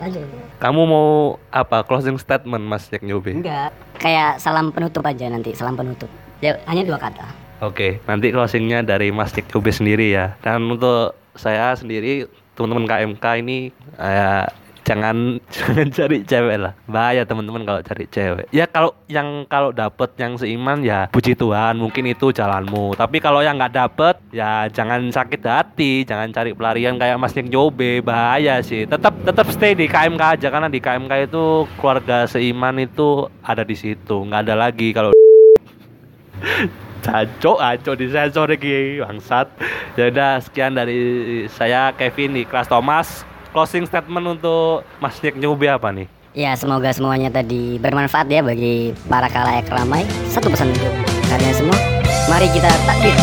Lanjut 0.03 0.27
kamu 0.59 0.81
mau 0.91 1.39
apa? 1.55 1.87
Closing 1.87 2.19
statement 2.19 2.67
mas 2.67 2.91
Jack 2.91 3.07
Nyobe 3.07 3.39
enggak. 3.39 3.71
Kayak 4.03 4.43
salam 4.43 4.75
penutup 4.75 5.07
aja 5.07 5.31
nanti 5.31 5.55
salam 5.55 5.79
penutup 5.79 6.11
ya 6.45 6.53
hanya 6.69 6.85
dua 6.85 7.01
kata 7.01 7.45
Oke, 7.65 8.03
nanti 8.05 8.29
closingnya 8.29 8.85
dari 8.85 9.09
Mas 9.09 9.33
Cik 9.33 9.49
Cube 9.49 9.73
sendiri 9.73 10.13
ya. 10.13 10.37
Dan 10.45 10.69
untuk 10.69 11.17
saya 11.33 11.73
sendiri, 11.73 12.29
teman-teman 12.53 12.85
KMK 12.85 13.25
ini, 13.41 13.73
eh, 13.97 14.45
jangan 14.85 15.39
jangan 15.55 15.87
cari 15.89 16.19
cewek 16.27 16.57
lah. 16.61 16.77
Bahaya 16.85 17.25
teman-teman 17.25 17.65
kalau 17.65 17.81
cari 17.81 18.05
cewek. 18.11 18.47
Ya 18.53 18.69
kalau 18.69 18.93
yang 19.09 19.49
kalau 19.49 19.73
dapet 19.73 20.13
yang 20.21 20.37
seiman 20.37 20.85
ya 20.85 21.09
puji 21.09 21.39
Tuhan, 21.39 21.81
mungkin 21.81 22.05
itu 22.11 22.35
jalanmu. 22.35 22.99
Tapi 23.01 23.23
kalau 23.23 23.41
yang 23.41 23.57
nggak 23.57 23.75
dapet, 23.75 24.21
ya 24.35 24.69
jangan 24.69 25.01
sakit 25.09 25.41
hati, 25.41 26.05
jangan 26.05 26.35
cari 26.35 26.53
pelarian 26.53 27.01
kayak 27.01 27.17
Mas 27.17 27.33
Cik 27.33 27.49
Jobe. 27.49 28.05
Bahaya 28.05 28.61
sih. 28.61 28.85
Tetap 28.85 29.15
tetap 29.25 29.47
stay 29.55 29.73
di 29.73 29.87
KMK 29.87 30.23
aja 30.37 30.49
karena 30.51 30.69
di 30.69 30.83
KMK 30.83 31.33
itu 31.33 31.65
keluarga 31.81 32.29
seiman 32.29 32.77
itu 32.83 33.31
ada 33.41 33.65
di 33.65 33.79
situ. 33.79 34.27
Nggak 34.27 34.51
ada 34.51 34.69
lagi 34.69 34.91
kalau 34.91 35.14
Caco, 37.05 37.61
aco 37.61 37.93
di 37.93 38.09
sensor 38.09 38.49
lagi 38.49 38.99
bangsat. 39.01 39.47
Ya 40.01 40.09
udah 40.09 40.41
sekian 40.41 40.73
dari 40.73 41.45
saya 41.53 41.93
Kevin 41.93 42.33
di 42.33 42.43
kelas 42.49 42.67
Thomas. 42.67 43.29
Closing 43.53 43.85
statement 43.87 44.41
untuk 44.41 44.83
Mas 44.99 45.21
Nick 45.23 45.37
Nyubi 45.39 45.69
apa 45.69 45.93
nih? 45.95 46.09
ya 46.35 46.59
semoga 46.59 46.91
semuanya 46.91 47.31
tadi 47.31 47.79
bermanfaat 47.79 48.27
ya 48.27 48.43
bagi 48.43 48.91
para 49.07 49.31
kalayak 49.31 49.71
ramai 49.71 50.03
satu 50.27 50.51
pesan 50.51 50.75
untuk 50.75 50.91
kalian 51.31 51.55
semua 51.55 51.79
mari 52.27 52.51
kita 52.51 52.67
takbir 52.91 53.15